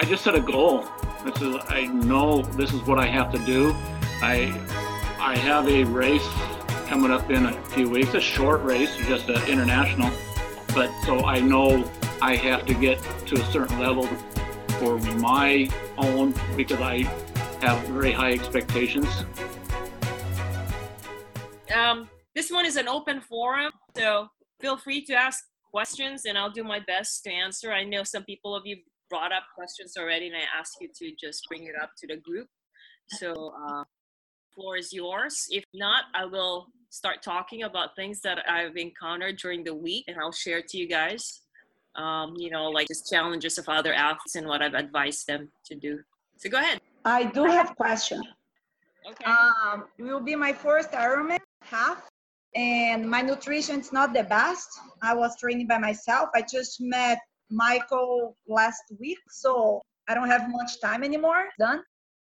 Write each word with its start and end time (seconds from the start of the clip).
I 0.00 0.04
just 0.04 0.24
set 0.24 0.34
a 0.34 0.40
goal. 0.40 0.86
This 1.26 1.42
is 1.42 1.56
I 1.68 1.84
know 1.84 2.40
this 2.40 2.72
is 2.72 2.80
what 2.84 2.98
I 2.98 3.06
have 3.06 3.30
to 3.32 3.38
do. 3.40 3.74
I 4.22 4.50
I 5.18 5.36
have 5.36 5.68
a 5.68 5.84
race 5.84 6.26
coming 6.86 7.10
up 7.10 7.28
in 7.28 7.44
a 7.44 7.52
few 7.64 7.90
weeks, 7.90 8.14
a 8.14 8.20
short 8.20 8.62
race, 8.62 8.96
just 9.06 9.28
an 9.28 9.46
international. 9.46 10.10
But 10.74 10.90
so 11.04 11.26
I 11.26 11.40
know 11.40 11.84
I 12.22 12.34
have 12.36 12.64
to 12.64 12.72
get 12.72 12.98
to 13.26 13.42
a 13.42 13.44
certain 13.52 13.78
level 13.78 14.06
for 14.78 14.96
my 15.18 15.68
own 15.98 16.32
because 16.56 16.80
I 16.80 17.02
have 17.60 17.86
very 17.88 18.12
high 18.12 18.32
expectations. 18.32 19.26
Um, 21.76 22.08
this 22.34 22.50
one 22.50 22.64
is 22.64 22.76
an 22.76 22.88
open 22.88 23.20
forum, 23.20 23.70
so 23.94 24.28
feel 24.62 24.78
free 24.78 25.04
to 25.04 25.12
ask 25.12 25.44
questions 25.70 26.24
and 26.24 26.38
I'll 26.38 26.50
do 26.50 26.64
my 26.64 26.80
best 26.80 27.22
to 27.24 27.30
answer. 27.30 27.70
I 27.70 27.84
know 27.84 28.02
some 28.02 28.24
people 28.24 28.54
of 28.54 28.64
you 28.64 28.78
brought 29.10 29.32
up 29.32 29.42
questions 29.54 29.96
already 29.98 30.28
and 30.28 30.36
I 30.36 30.58
ask 30.58 30.74
you 30.80 30.88
to 31.00 31.12
just 31.20 31.44
bring 31.48 31.64
it 31.64 31.74
up 31.82 31.90
to 31.98 32.06
the 32.06 32.16
group. 32.16 32.46
So 33.08 33.52
uh, 33.66 33.84
floor 34.54 34.76
is 34.76 34.92
yours. 34.92 35.46
If 35.50 35.64
not, 35.74 36.04
I 36.14 36.24
will 36.24 36.68
start 36.90 37.22
talking 37.22 37.64
about 37.64 37.96
things 37.96 38.20
that 38.22 38.38
I've 38.48 38.76
encountered 38.76 39.36
during 39.36 39.64
the 39.64 39.74
week 39.74 40.04
and 40.08 40.16
I'll 40.18 40.32
share 40.32 40.62
to 40.62 40.78
you 40.78 40.88
guys. 40.88 41.42
Um, 41.96 42.34
you 42.36 42.50
know, 42.50 42.70
like 42.70 42.86
just 42.86 43.10
challenges 43.10 43.58
of 43.58 43.68
other 43.68 43.92
athletes 43.92 44.36
and 44.36 44.46
what 44.46 44.62
I've 44.62 44.74
advised 44.74 45.26
them 45.26 45.50
to 45.66 45.74
do. 45.74 45.98
So 46.36 46.48
go 46.48 46.58
ahead. 46.58 46.80
I 47.04 47.24
do 47.24 47.44
have 47.44 47.74
question. 47.74 48.22
Okay. 49.08 49.24
Um, 49.24 49.84
it 49.98 50.04
will 50.04 50.20
be 50.20 50.36
my 50.36 50.52
first 50.52 50.92
Ironman 50.92 51.38
half, 51.62 52.08
and 52.54 53.08
my 53.08 53.22
nutrition 53.22 53.80
is 53.80 53.92
not 53.92 54.12
the 54.12 54.24
best. 54.24 54.68
I 55.02 55.14
was 55.14 55.36
training 55.38 55.66
by 55.66 55.78
myself. 55.78 56.28
I 56.34 56.42
just 56.42 56.80
met 56.80 57.18
Michael 57.50 58.36
last 58.48 58.82
week, 58.98 59.18
so 59.28 59.82
I 60.08 60.14
don't 60.14 60.28
have 60.28 60.48
much 60.48 60.80
time 60.80 61.04
anymore. 61.04 61.44
Done. 61.58 61.82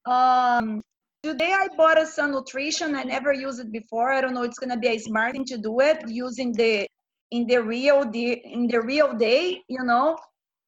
Um, 0.06 0.82
today 1.22 1.52
I 1.52 1.69
bought 1.77 1.98
a 1.98 2.06
Sun 2.06 2.32
Nutrition. 2.32 2.94
I 2.94 3.04
never 3.04 3.32
used 3.32 3.60
it 3.60 3.70
before. 3.70 4.12
I 4.12 4.20
don't 4.20 4.34
know. 4.34 4.42
It's 4.42 4.58
gonna 4.58 4.78
be 4.78 4.88
a 4.88 4.98
smart 4.98 5.32
thing 5.32 5.44
to 5.46 5.58
do 5.58 5.80
it 5.80 6.08
using 6.08 6.52
the 6.52 6.86
in 7.30 7.46
the 7.46 7.62
real 7.62 8.04
day 8.04 8.42
in 8.44 8.66
the 8.66 8.80
real 8.80 9.12
day, 9.14 9.62
you 9.69 9.82
know. 9.84 10.19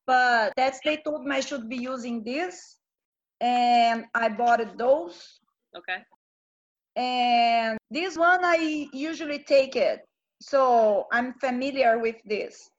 But 0.06 0.52
that's 0.56 0.80
they 0.84 0.98
told 0.98 1.24
me 1.24 1.36
I 1.36 1.40
should 1.40 1.68
be 1.68 1.76
using 1.76 2.22
this, 2.22 2.78
and 3.40 4.04
I 4.14 4.28
bought 4.28 4.76
those. 4.78 5.40
okay. 5.76 6.04
And 6.96 7.76
this 7.90 8.16
one 8.16 8.44
I 8.44 8.88
usually 8.92 9.40
take 9.40 9.74
it, 9.74 10.06
so 10.40 11.06
I'm 11.10 11.34
familiar 11.40 11.98
with 11.98 12.16
this. 12.24 12.70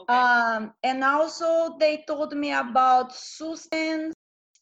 Okay. 0.00 0.14
Um, 0.14 0.72
and 0.82 1.04
also 1.04 1.76
they 1.78 2.04
told 2.06 2.34
me 2.34 2.52
about 2.52 3.14
sustain 3.14 4.12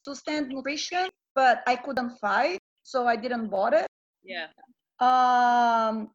sustain 0.05 0.49
nutrition, 0.49 1.09
but 1.35 1.63
I 1.67 1.75
couldn't 1.75 2.17
find, 2.19 2.59
so 2.83 3.07
I 3.07 3.15
didn't 3.15 3.49
bought 3.49 3.73
it. 3.73 3.87
yeah. 4.23 4.47
Um, 4.99 6.11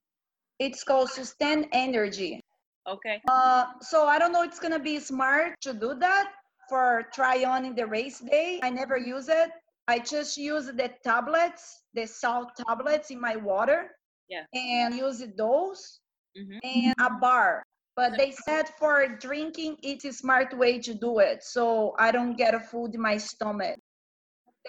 it's 0.58 0.84
called 0.84 1.10
sustain 1.10 1.68
energy. 1.72 2.40
Okay. 2.86 3.20
Uh, 3.28 3.66
so 3.80 4.06
I 4.06 4.18
don't 4.18 4.32
know. 4.32 4.42
It's 4.42 4.58
gonna 4.58 4.78
be 4.78 4.98
smart 4.98 5.60
to 5.62 5.74
do 5.74 5.94
that 5.94 6.32
for 6.68 7.06
try 7.12 7.44
on 7.44 7.64
in 7.64 7.74
the 7.74 7.86
race 7.86 8.20
day. 8.20 8.60
I 8.62 8.70
never 8.70 8.96
use 8.96 9.28
it. 9.28 9.50
I 9.88 9.98
just 9.98 10.36
use 10.36 10.66
the 10.66 10.90
tablets, 11.04 11.82
the 11.94 12.06
salt 12.06 12.50
tablets 12.56 13.10
in 13.10 13.20
my 13.20 13.36
water. 13.36 13.90
Yeah. 14.28 14.44
And 14.54 14.94
use 14.94 15.22
those 15.36 16.00
hmm 16.36 16.58
and 16.62 16.94
a 17.00 17.10
bar. 17.10 17.62
But 17.98 18.16
they 18.16 18.30
said 18.30 18.68
for 18.78 19.08
drinking, 19.08 19.78
it's 19.82 20.04
a 20.04 20.12
smart 20.12 20.56
way 20.56 20.78
to 20.78 20.94
do 20.94 21.18
it. 21.18 21.42
So 21.42 21.96
I 21.98 22.12
don't 22.12 22.36
get 22.36 22.54
a 22.54 22.60
food 22.60 22.94
in 22.94 23.00
my 23.00 23.16
stomach. 23.16 23.76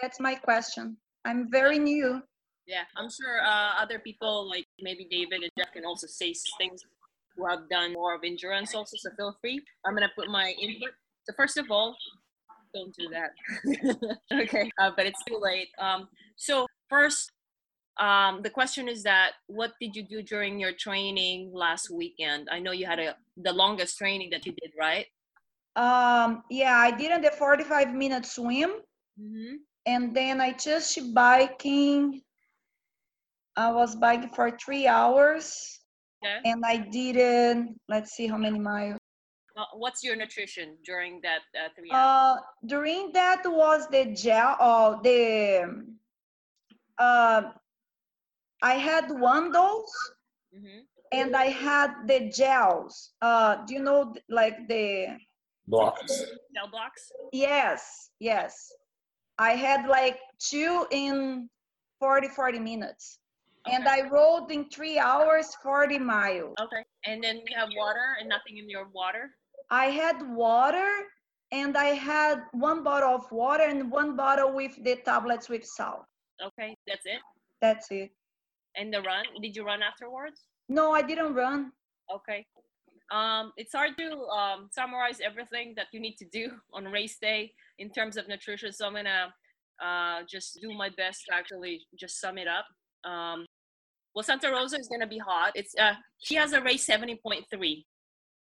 That's 0.02 0.20
my 0.20 0.34
question. 0.34 0.98
I'm 1.26 1.48
very 1.52 1.78
new. 1.78 2.24
Yeah, 2.66 2.86
I'm 2.98 3.08
sure 3.08 3.44
uh, 3.46 3.84
other 3.84 4.00
people 4.00 4.50
like 4.50 4.66
maybe 4.82 5.06
David 5.12 5.44
and 5.44 5.52
Jeff 5.60 5.72
can 5.74 5.86
also 5.86 6.08
say 6.08 6.34
things 6.58 6.82
who 7.38 7.48
have 7.48 7.70
done 7.70 7.94
more 7.94 8.16
of 8.16 8.22
endurance 8.24 8.74
also. 8.74 8.98
So 8.98 9.12
feel 9.16 9.38
free. 9.42 9.62
I'm 9.86 9.94
gonna 9.94 10.10
put 10.18 10.28
my 10.28 10.56
input. 10.60 10.90
So 11.26 11.34
first 11.38 11.58
of 11.58 11.70
all, 11.70 11.96
don't 12.74 12.96
do 12.98 13.10
that. 13.10 14.18
okay, 14.42 14.72
uh, 14.80 14.90
but 14.98 15.06
it's 15.06 15.24
too 15.28 15.38
late. 15.40 15.70
Um, 15.78 16.08
so 16.36 16.66
first, 16.90 17.32
um, 18.00 18.42
the 18.42 18.50
question 18.50 18.88
is 18.88 19.04
that 19.04 19.32
what 19.48 19.72
did 19.80 19.96
you 19.96 20.04
do 20.04 20.22
during 20.22 20.60
your 20.60 20.72
training 20.72 21.52
last 21.54 21.90
weekend? 21.90 22.48
I 22.52 22.60
know 22.60 22.72
you 22.72 22.86
had 22.86 23.00
a 23.00 23.16
the 23.38 23.54
longest 23.54 23.98
training 23.98 24.30
that 24.32 24.46
you 24.46 24.54
did, 24.62 24.72
right? 24.80 25.06
Um, 25.76 26.44
yeah, 26.50 26.76
I 26.78 26.92
did 26.92 27.22
the 27.24 27.32
45 27.32 27.94
minute 27.94 28.26
swim. 28.26 28.72
Mm-hmm. 29.20 29.56
and 29.86 30.16
then 30.16 30.40
I 30.40 30.54
just 30.54 31.14
biking. 31.14 32.22
I 33.58 33.70
was 33.72 33.96
biking 33.96 34.30
for 34.30 34.48
three 34.56 34.88
hours, 34.88 35.80
Okay. 36.24 36.40
and 36.46 36.64
I 36.66 36.78
didn't. 36.78 37.76
Let's 37.90 38.12
see 38.16 38.28
how 38.28 38.38
many 38.38 38.60
miles. 38.60 38.98
Uh, 39.58 39.66
what's 39.76 40.02
your 40.04 40.16
nutrition 40.16 40.78
during 40.86 41.20
that 41.28 41.42
uh, 41.52 41.68
three 41.76 41.92
hours? 41.92 42.40
Uh, 42.40 42.66
during 42.66 43.12
that 43.12 43.42
was 43.44 43.88
the 43.92 44.06
gel. 44.16 44.56
Oh, 44.62 45.00
the. 45.04 45.68
Uh, 46.98 47.42
I 48.62 48.74
had 48.74 49.10
one 49.12 49.52
dose, 49.52 50.12
Mm-hmm. 50.56 50.80
and 51.12 51.36
I 51.36 51.46
had 51.46 51.92
the 52.08 52.32
gels. 52.32 53.12
Uh, 53.22 53.58
do 53.68 53.76
you 53.76 53.82
know 53.84 54.16
like 54.30 54.68
the? 54.68 55.18
Blocks. 55.68 56.18
Cell 56.56 56.68
blocks. 56.72 57.12
Yes, 57.32 58.10
yes. 58.20 58.72
I 59.38 59.52
had 59.52 59.88
like 59.88 60.18
two 60.40 60.88
in 60.90 61.48
40, 62.00 62.30
40 62.30 62.58
minutes. 62.60 63.20
And 63.72 63.88
I 63.88 64.10
rode 64.10 64.50
in 64.52 64.68
three 64.72 64.98
hours, 64.98 65.54
40 65.62 66.00
miles. 66.00 66.56
Okay. 66.60 66.84
And 67.06 67.24
then 67.24 67.38
you 67.46 67.56
have 67.56 67.70
water 67.78 68.18
and 68.20 68.28
nothing 68.28 68.58
in 68.58 68.68
your 68.68 68.88
water. 68.92 69.30
I 69.70 69.86
had 69.92 70.16
water 70.36 70.90
and 71.52 71.78
I 71.78 71.94
had 71.94 72.42
one 72.54 72.82
bottle 72.84 73.14
of 73.14 73.32
water 73.32 73.64
and 73.66 73.92
one 73.92 74.16
bottle 74.16 74.52
with 74.52 74.84
the 74.84 74.96
tablets 75.06 75.48
with 75.50 75.64
salt. 75.64 76.06
Okay, 76.44 76.76
that's 76.88 77.06
it. 77.06 77.20
That's 77.62 77.92
it. 77.92 78.10
And 78.80 78.94
the 78.94 79.02
run? 79.02 79.26
Did 79.42 79.56
you 79.56 79.66
run 79.66 79.82
afterwards? 79.84 80.42
No, 80.70 80.92
I 80.92 81.02
didn't 81.02 81.34
run. 81.34 81.72
Okay. 82.14 82.46
Um, 83.12 83.52
it's 83.58 83.74
hard 83.74 83.98
to 83.98 84.10
um, 84.28 84.70
summarize 84.72 85.20
everything 85.20 85.74
that 85.76 85.88
you 85.92 86.00
need 86.00 86.16
to 86.18 86.26
do 86.32 86.52
on 86.74 86.86
race 86.86 87.18
day 87.22 87.52
in 87.78 87.90
terms 87.90 88.18
of 88.18 88.28
nutrition. 88.28 88.72
So 88.72 88.88
I'm 88.88 88.94
gonna 88.94 89.34
uh, 89.84 90.22
just 90.30 90.60
do 90.62 90.74
my 90.74 90.90
best 90.90 91.26
to 91.28 91.36
actually 91.36 91.82
just 92.00 92.20
sum 92.22 92.38
it 92.38 92.48
up. 92.48 92.66
Um, 93.10 93.46
well, 94.16 94.24
Santa 94.24 94.50
Rosa 94.52 94.78
is 94.78 94.88
gonna 94.88 95.08
be 95.08 95.18
hot. 95.18 95.52
It's 95.56 95.76
uh, 95.78 95.94
she 96.20 96.36
has 96.36 96.54
a 96.54 96.62
race 96.62 96.88
70.3 96.88 97.84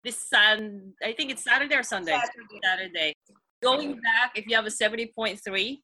this 0.03 0.17
Sun. 0.17 0.93
I 1.03 1.13
think 1.13 1.31
it's 1.31 1.43
Saturday 1.43 1.75
or 1.75 1.83
Sunday. 1.83 2.11
Saturday. 2.11 2.59
Saturday. 2.63 3.13
Going 3.61 3.93
back, 3.93 4.31
if 4.35 4.47
you 4.47 4.55
have 4.55 4.65
a 4.65 4.69
70.3, 4.69 5.77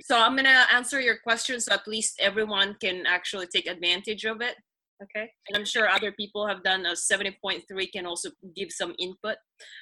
so 0.00 0.18
I'm 0.18 0.36
gonna 0.36 0.66
answer 0.72 1.00
your 1.00 1.18
question 1.18 1.60
so 1.60 1.74
at 1.74 1.86
least 1.86 2.18
everyone 2.20 2.76
can 2.80 3.04
actually 3.06 3.46
take 3.46 3.66
advantage 3.66 4.24
of 4.24 4.40
it. 4.40 4.56
Okay. 5.02 5.30
And 5.48 5.56
I'm 5.56 5.64
sure 5.64 5.88
other 5.88 6.10
people 6.12 6.46
have 6.46 6.64
done 6.64 6.84
a 6.84 6.92
70.3 6.92 7.92
can 7.92 8.04
also 8.04 8.30
give 8.56 8.72
some 8.72 8.94
input. 8.98 9.36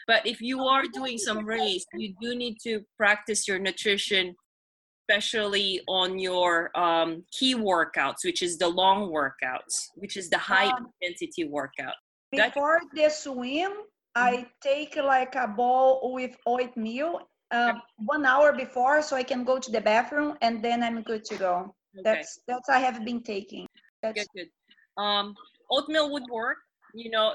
But 0.07 0.27
if 0.27 0.43
you 0.43 0.65
are 0.65 0.83
doing 0.93 1.17
some 1.17 1.47
race, 1.47 1.87
you 1.95 2.15
do 2.21 2.37
need 2.37 2.59
to 2.65 2.83
practice 2.99 3.49
your 3.49 3.59
nutrition, 3.59 4.35
especially 5.03 5.81
on 5.89 6.19
your 6.19 6.71
um, 6.79 7.25
key 7.33 7.55
workouts, 7.55 8.25
which 8.25 8.43
is 8.43 8.59
the 8.59 8.69
long 8.69 9.11
workouts, 9.11 9.87
which 9.95 10.19
is 10.19 10.29
the 10.29 10.39
high 10.39 10.69
Um, 10.69 10.89
intensity 11.01 11.45
workout. 11.45 11.95
Before 12.31 12.81
the 12.93 13.09
swim, 13.09 13.73
I 14.15 14.47
take 14.61 14.97
like 14.97 15.35
a 15.35 15.49
bowl 15.49 16.13
with 16.13 16.37
oatmeal 16.45 17.21
uh, 17.51 17.75
one 17.99 18.27
hour 18.27 18.53
before 18.53 19.03
so 19.03 19.17
I 19.17 19.23
can 19.23 19.45
go 19.45 19.59
to 19.59 19.71
the 19.71 19.81
bathroom 19.81 20.37
and 20.43 20.63
then 20.63 20.83
I'm 20.83 21.03
good 21.03 21.25
to 21.27 21.37
go. 21.37 21.75
Okay. 21.95 22.03
That's 22.05 22.41
that's 22.47 22.69
I 22.69 22.79
have 22.81 23.05
been 23.05 23.23
taking. 23.23 23.67
That's 24.03 24.19
good 24.19 24.29
good 24.35 24.49
um 24.97 25.35
oatmeal 25.71 26.11
would 26.13 26.25
work 26.31 26.59
you 26.95 27.11
know 27.11 27.35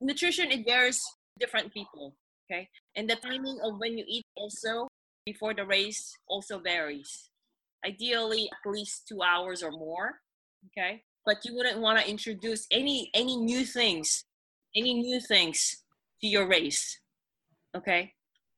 nutrition 0.00 0.50
it 0.50 0.64
varies 0.64 1.00
different 1.38 1.72
people 1.72 2.14
okay 2.50 2.68
and 2.96 3.08
the 3.08 3.16
timing 3.16 3.58
of 3.64 3.78
when 3.78 3.98
you 3.98 4.04
eat 4.08 4.24
also 4.36 4.88
before 5.26 5.54
the 5.54 5.64
race 5.64 6.16
also 6.28 6.58
varies 6.58 7.30
ideally 7.84 8.48
at 8.50 8.70
least 8.70 9.06
two 9.08 9.22
hours 9.22 9.62
or 9.62 9.70
more 9.70 10.20
okay 10.66 11.02
but 11.24 11.36
you 11.44 11.54
wouldn't 11.54 11.80
want 11.80 11.98
to 11.98 12.08
introduce 12.08 12.66
any 12.70 13.10
any 13.14 13.36
new 13.36 13.64
things 13.64 14.24
any 14.74 14.94
new 14.94 15.20
things 15.20 15.82
to 16.20 16.26
your 16.26 16.46
race 16.48 17.00
okay 17.76 18.12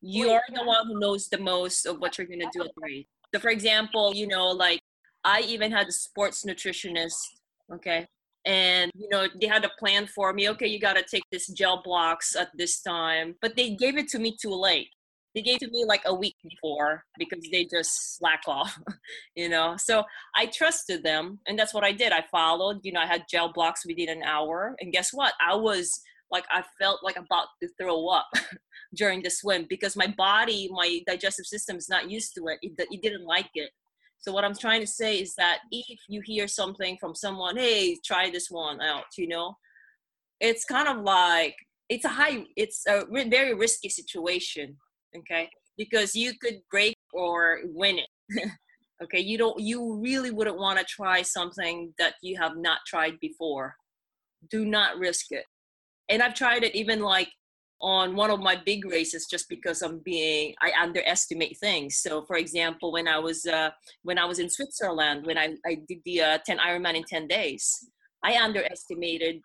you're 0.04 0.42
the 0.54 0.64
one 0.64 0.86
who 0.86 0.98
knows 0.98 1.28
the 1.28 1.38
most 1.38 1.86
of 1.86 1.98
what 1.98 2.18
you're 2.18 2.26
going 2.26 2.40
to 2.40 2.48
do 2.52 2.62
at 2.62 2.70
the 2.74 2.82
race 2.82 3.06
so 3.34 3.40
for 3.40 3.50
example 3.50 4.12
you 4.14 4.26
know 4.26 4.48
like 4.48 4.80
i 5.24 5.40
even 5.40 5.72
had 5.72 5.86
a 5.86 5.92
sports 5.92 6.44
nutritionist 6.44 7.14
okay 7.72 8.06
and 8.44 8.90
you 8.94 9.08
know 9.08 9.26
they 9.40 9.46
had 9.46 9.64
a 9.64 9.70
plan 9.78 10.06
for 10.06 10.32
me 10.32 10.48
okay 10.48 10.66
you 10.66 10.78
got 10.78 10.96
to 10.96 11.02
take 11.10 11.24
this 11.32 11.46
gel 11.48 11.80
blocks 11.82 12.36
at 12.36 12.48
this 12.56 12.82
time 12.82 13.34
but 13.40 13.56
they 13.56 13.70
gave 13.70 13.96
it 13.96 14.08
to 14.08 14.18
me 14.18 14.36
too 14.40 14.54
late 14.54 14.88
they 15.34 15.42
gave 15.42 15.58
to 15.58 15.68
me 15.68 15.84
like 15.84 16.02
a 16.06 16.14
week 16.14 16.36
before 16.48 17.04
because 17.18 17.44
they 17.50 17.64
just 17.64 18.16
slack 18.16 18.42
off, 18.46 18.78
you 19.34 19.48
know. 19.48 19.74
So 19.76 20.04
I 20.36 20.46
trusted 20.46 21.02
them, 21.02 21.40
and 21.46 21.58
that's 21.58 21.74
what 21.74 21.82
I 21.82 21.90
did. 21.90 22.12
I 22.12 22.24
followed. 22.30 22.80
You 22.84 22.92
know, 22.92 23.00
I 23.00 23.06
had 23.06 23.24
gel 23.28 23.52
blocks 23.52 23.84
within 23.84 24.08
an 24.08 24.22
hour, 24.22 24.76
and 24.80 24.92
guess 24.92 25.12
what? 25.12 25.32
I 25.44 25.56
was 25.56 26.00
like 26.34 26.44
I 26.50 26.62
felt 26.80 27.04
like 27.04 27.16
about 27.16 27.48
to 27.62 27.68
throw 27.80 28.08
up 28.08 28.28
during 28.94 29.22
the 29.22 29.30
swim 29.30 29.66
because 29.68 29.96
my 29.96 30.08
body, 30.18 30.68
my 30.72 31.00
digestive 31.06 31.46
system 31.46 31.76
is 31.76 31.88
not 31.88 32.10
used 32.10 32.34
to 32.34 32.48
it. 32.48 32.58
It, 32.60 32.72
it 32.90 33.02
didn't 33.02 33.24
like 33.24 33.50
it. 33.54 33.70
So 34.18 34.32
what 34.32 34.44
I'm 34.44 34.56
trying 34.56 34.80
to 34.80 34.86
say 34.86 35.20
is 35.20 35.34
that 35.36 35.58
if 35.70 36.00
you 36.08 36.20
hear 36.24 36.48
something 36.48 36.96
from 37.00 37.14
someone, 37.14 37.56
hey, 37.56 37.96
try 38.04 38.30
this 38.30 38.50
one 38.50 38.80
out, 38.80 39.04
you 39.16 39.28
know, 39.28 39.54
it's 40.40 40.64
kind 40.64 40.88
of 40.88 41.04
like 41.04 41.54
it's 41.88 42.04
a 42.04 42.08
high, 42.08 42.44
it's 42.56 42.84
a 42.88 43.04
very 43.10 43.54
risky 43.54 43.88
situation, 43.88 44.76
okay? 45.16 45.48
Because 45.76 46.16
you 46.16 46.32
could 46.42 46.58
break 46.70 46.96
or 47.12 47.60
win 47.64 47.98
it. 47.98 48.50
okay, 49.02 49.20
you 49.20 49.38
don't, 49.38 49.60
you 49.60 50.00
really 50.02 50.30
wouldn't 50.30 50.58
want 50.58 50.78
to 50.78 50.84
try 50.86 51.22
something 51.22 51.92
that 51.98 52.14
you 52.22 52.36
have 52.40 52.56
not 52.56 52.78
tried 52.86 53.20
before. 53.20 53.74
Do 54.50 54.64
not 54.64 54.98
risk 54.98 55.26
it. 55.30 55.44
And 56.08 56.22
I've 56.22 56.34
tried 56.34 56.64
it 56.64 56.74
even 56.74 57.00
like 57.00 57.28
on 57.80 58.16
one 58.16 58.30
of 58.30 58.40
my 58.40 58.56
big 58.56 58.86
races 58.86 59.26
just 59.30 59.48
because 59.48 59.82
I'm 59.82 59.98
being 59.98 60.54
I 60.62 60.72
underestimate 60.80 61.58
things. 61.58 61.98
So 61.98 62.22
for 62.22 62.36
example, 62.36 62.92
when 62.92 63.08
I 63.08 63.18
was 63.18 63.44
uh, 63.46 63.70
when 64.02 64.18
I 64.18 64.24
was 64.24 64.38
in 64.38 64.48
Switzerland, 64.48 65.26
when 65.26 65.38
I, 65.38 65.54
I 65.66 65.78
did 65.88 65.98
the 66.04 66.22
uh, 66.22 66.38
10 66.46 66.58
Ironman 66.58 66.96
in 66.96 67.04
10 67.04 67.28
days, 67.28 67.86
I 68.22 68.42
underestimated 68.42 69.40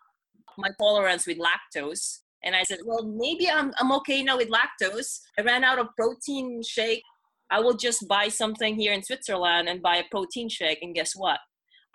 my 0.57 0.69
tolerance 0.79 1.27
with 1.27 1.37
lactose. 1.37 2.19
And 2.43 2.55
I 2.55 2.63
said, 2.63 2.79
well, 2.85 3.05
maybe 3.05 3.49
I'm, 3.49 3.73
I'm 3.79 3.91
okay 3.93 4.23
now 4.23 4.37
with 4.37 4.49
lactose. 4.49 5.19
I 5.37 5.41
ran 5.41 5.65
out 5.65 5.79
of 5.79 5.87
protein 5.97 6.61
shake. 6.63 7.03
I 7.51 7.59
will 7.59 7.75
just 7.75 8.07
buy 8.07 8.29
something 8.29 8.75
here 8.79 8.93
in 8.93 9.03
Switzerland 9.03 9.67
and 9.67 9.81
buy 9.81 9.97
a 9.97 10.03
protein 10.09 10.47
shake. 10.47 10.79
And 10.81 10.95
guess 10.95 11.13
what? 11.13 11.39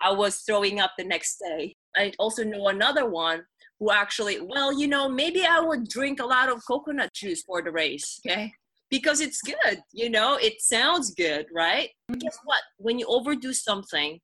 I 0.01 0.11
was 0.11 0.41
throwing 0.41 0.79
up 0.79 0.91
the 0.97 1.05
next 1.05 1.37
day. 1.39 1.75
I 1.95 2.11
also 2.19 2.43
know 2.43 2.67
another 2.67 3.09
one 3.09 3.43
who 3.79 3.91
actually, 3.91 4.39
well, 4.41 4.77
you 4.77 4.87
know, 4.87 5.09
maybe 5.09 5.43
I 5.45 5.59
would 5.59 5.87
drink 5.87 6.19
a 6.19 6.25
lot 6.25 6.49
of 6.49 6.61
coconut 6.65 7.13
juice 7.13 7.43
for 7.43 7.61
the 7.61 7.71
race, 7.71 8.19
okay? 8.25 8.51
Because 8.89 9.19
it's 9.19 9.41
good, 9.41 9.79
you 9.91 10.09
know, 10.09 10.37
it 10.41 10.61
sounds 10.61 11.13
good, 11.13 11.47
right? 11.53 11.89
But 12.07 12.19
guess 12.19 12.37
what? 12.45 12.61
When 12.77 12.99
you 12.99 13.05
overdo 13.07 13.51
something 13.51 14.19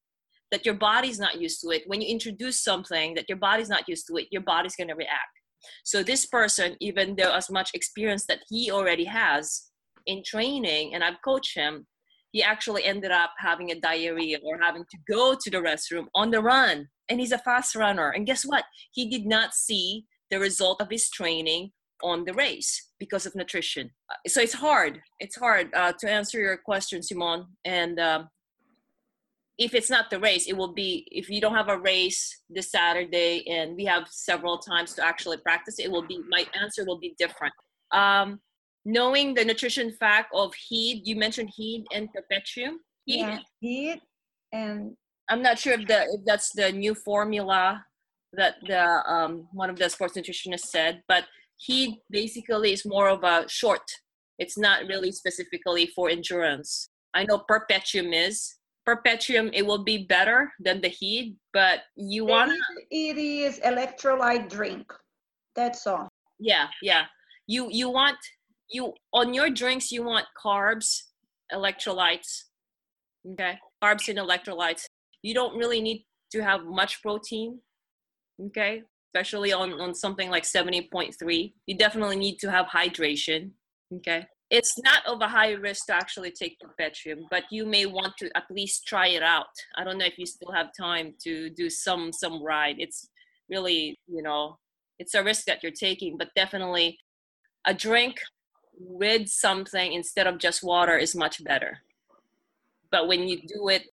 that 0.51 0.65
your 0.65 0.75
body's 0.75 1.19
not 1.19 1.41
used 1.41 1.61
to 1.61 1.69
it, 1.69 1.83
when 1.87 2.01
you 2.01 2.07
introduce 2.07 2.63
something 2.63 3.13
that 3.15 3.25
your 3.27 3.37
body's 3.37 3.69
not 3.69 3.87
used 3.87 4.07
to 4.07 4.15
it, 4.17 4.27
your 4.31 4.41
body's 4.43 4.75
gonna 4.75 4.95
react. 4.95 5.31
So 5.83 6.03
this 6.03 6.25
person, 6.25 6.75
even 6.79 7.15
though 7.15 7.33
as 7.33 7.49
much 7.49 7.71
experience 7.73 8.25
that 8.27 8.39
he 8.49 8.71
already 8.71 9.05
has 9.05 9.69
in 10.05 10.23
training, 10.25 10.93
and 10.93 11.03
I've 11.03 11.21
coached 11.23 11.55
him, 11.55 11.85
he 12.31 12.41
actually 12.41 12.85
ended 12.85 13.11
up 13.11 13.31
having 13.37 13.71
a 13.71 13.79
diarrhea 13.79 14.39
or 14.43 14.57
having 14.59 14.85
to 14.89 14.97
go 15.09 15.35
to 15.39 15.49
the 15.49 15.57
restroom 15.57 16.05
on 16.15 16.31
the 16.31 16.41
run 16.41 16.87
and 17.11 17.19
he's 17.19 17.33
a 17.33 17.37
fast 17.37 17.75
runner. 17.75 18.09
And 18.09 18.25
guess 18.25 18.43
what? 18.43 18.63
He 18.93 19.09
did 19.09 19.25
not 19.25 19.53
see 19.53 20.05
the 20.31 20.39
result 20.39 20.81
of 20.81 20.89
his 20.89 21.09
training 21.09 21.71
on 22.01 22.23
the 22.23 22.33
race 22.33 22.89
because 22.99 23.25
of 23.25 23.35
nutrition. 23.35 23.91
So 24.27 24.39
it's 24.41 24.53
hard. 24.53 25.01
It's 25.19 25.35
hard 25.35 25.67
uh, 25.75 25.91
to 25.99 26.09
answer 26.09 26.39
your 26.39 26.55
question, 26.55 27.03
Simon. 27.03 27.47
And 27.65 27.99
um, 27.99 28.29
if 29.57 29.73
it's 29.73 29.89
not 29.89 30.09
the 30.09 30.21
race, 30.21 30.47
it 30.47 30.55
will 30.55 30.73
be 30.73 31.05
if 31.11 31.29
you 31.29 31.41
don't 31.41 31.53
have 31.53 31.67
a 31.67 31.77
race 31.77 32.43
this 32.49 32.71
Saturday 32.71 33.45
and 33.49 33.75
we 33.75 33.83
have 33.83 34.07
several 34.09 34.57
times 34.57 34.93
to 34.93 35.05
actually 35.05 35.37
practice, 35.37 35.79
it 35.79 35.91
will 35.91 36.07
be 36.07 36.21
my 36.29 36.45
answer 36.59 36.85
will 36.85 36.97
be 36.97 37.13
different. 37.19 37.53
Um, 37.91 38.39
knowing 38.85 39.33
the 39.33 39.43
nutrition 39.43 39.91
fact 39.99 40.31
of 40.33 40.53
HEED, 40.69 41.05
you 41.05 41.17
mentioned 41.17 41.49
HEED 41.57 41.83
and 41.91 42.07
Perpetuem. 42.13 42.75
HEED, 43.05 43.19
yeah, 43.19 43.39
heat 43.59 43.99
and 44.53 44.95
I'm 45.31 45.41
not 45.41 45.57
sure 45.57 45.73
if 45.73 45.87
the 45.87 46.01
if 46.15 46.21
that's 46.25 46.51
the 46.51 46.73
new 46.73 46.93
formula 46.93 47.85
that 48.33 48.55
the 48.67 48.83
um, 49.09 49.47
one 49.53 49.69
of 49.69 49.77
the 49.77 49.89
sports 49.89 50.17
nutritionists 50.17 50.67
said, 50.75 51.01
but 51.07 51.23
he 51.55 52.01
basically 52.09 52.73
is 52.73 52.85
more 52.85 53.07
of 53.07 53.23
a 53.23 53.47
short. 53.47 53.81
It's 54.39 54.57
not 54.57 54.87
really 54.87 55.11
specifically 55.13 55.87
for 55.95 56.09
endurance. 56.09 56.89
I 57.13 57.23
know 57.23 57.43
Perpetuem 57.49 58.13
is 58.13 58.57
Perpetuem. 58.85 59.51
It 59.53 59.65
will 59.65 59.85
be 59.85 60.05
better 60.05 60.51
than 60.59 60.81
the 60.81 60.89
HEED, 60.89 61.37
but 61.53 61.79
you 61.95 62.25
want 62.25 62.51
it 62.89 63.17
is 63.17 63.59
electrolyte 63.59 64.49
drink. 64.49 64.91
That's 65.55 65.87
all. 65.87 66.09
Yeah, 66.39 66.67
yeah. 66.81 67.03
You 67.47 67.69
you 67.71 67.89
want 67.89 68.17
you 68.69 68.93
on 69.13 69.33
your 69.33 69.49
drinks 69.49 69.93
you 69.93 70.03
want 70.03 70.25
carbs, 70.45 71.03
electrolytes. 71.53 72.31
Okay, 73.31 73.57
carbs 73.81 74.09
and 74.09 74.17
electrolytes 74.19 74.87
you 75.21 75.33
don't 75.33 75.57
really 75.57 75.81
need 75.81 76.05
to 76.31 76.43
have 76.43 76.65
much 76.65 77.01
protein 77.01 77.59
okay? 78.47 78.83
Especially 79.13 79.53
on, 79.53 79.73
on 79.73 79.93
something 79.93 80.29
like 80.29 80.43
70.3 80.43 81.53
you 81.65 81.77
definitely 81.77 82.15
need 82.15 82.37
to 82.39 82.51
have 82.51 82.65
hydration 82.67 83.51
okay? 83.95 84.27
It's 84.49 84.77
not 84.83 85.05
of 85.07 85.21
a 85.21 85.29
high 85.29 85.51
risk 85.51 85.85
to 85.85 85.95
actually 85.95 86.31
take 86.31 86.57
Perpetuem 86.59 87.23
but 87.29 87.43
you 87.51 87.65
may 87.65 87.85
want 87.85 88.13
to 88.19 88.29
at 88.35 88.43
least 88.49 88.87
try 88.87 89.07
it 89.07 89.23
out. 89.23 89.55
I 89.75 89.83
don't 89.83 89.97
know 89.97 90.05
if 90.05 90.17
you 90.17 90.25
still 90.25 90.51
have 90.51 90.69
time 90.79 91.13
to 91.23 91.49
do 91.49 91.69
some 91.69 92.11
some 92.11 92.43
ride. 92.43 92.75
It's 92.79 93.07
really 93.49 93.99
you 94.07 94.21
know 94.21 94.57
it's 94.99 95.15
a 95.15 95.23
risk 95.23 95.45
that 95.45 95.63
you're 95.63 95.71
taking 95.71 96.17
but 96.17 96.29
definitely 96.35 96.97
a 97.65 97.73
drink 97.73 98.17
with 98.79 99.27
something 99.27 99.93
instead 99.93 100.27
of 100.27 100.39
just 100.39 100.63
water 100.63 100.97
is 100.97 101.15
much 101.15 101.43
better. 101.43 101.79
But 102.91 103.07
when 103.07 103.27
you 103.27 103.41
do 103.47 103.69
it 103.69 103.83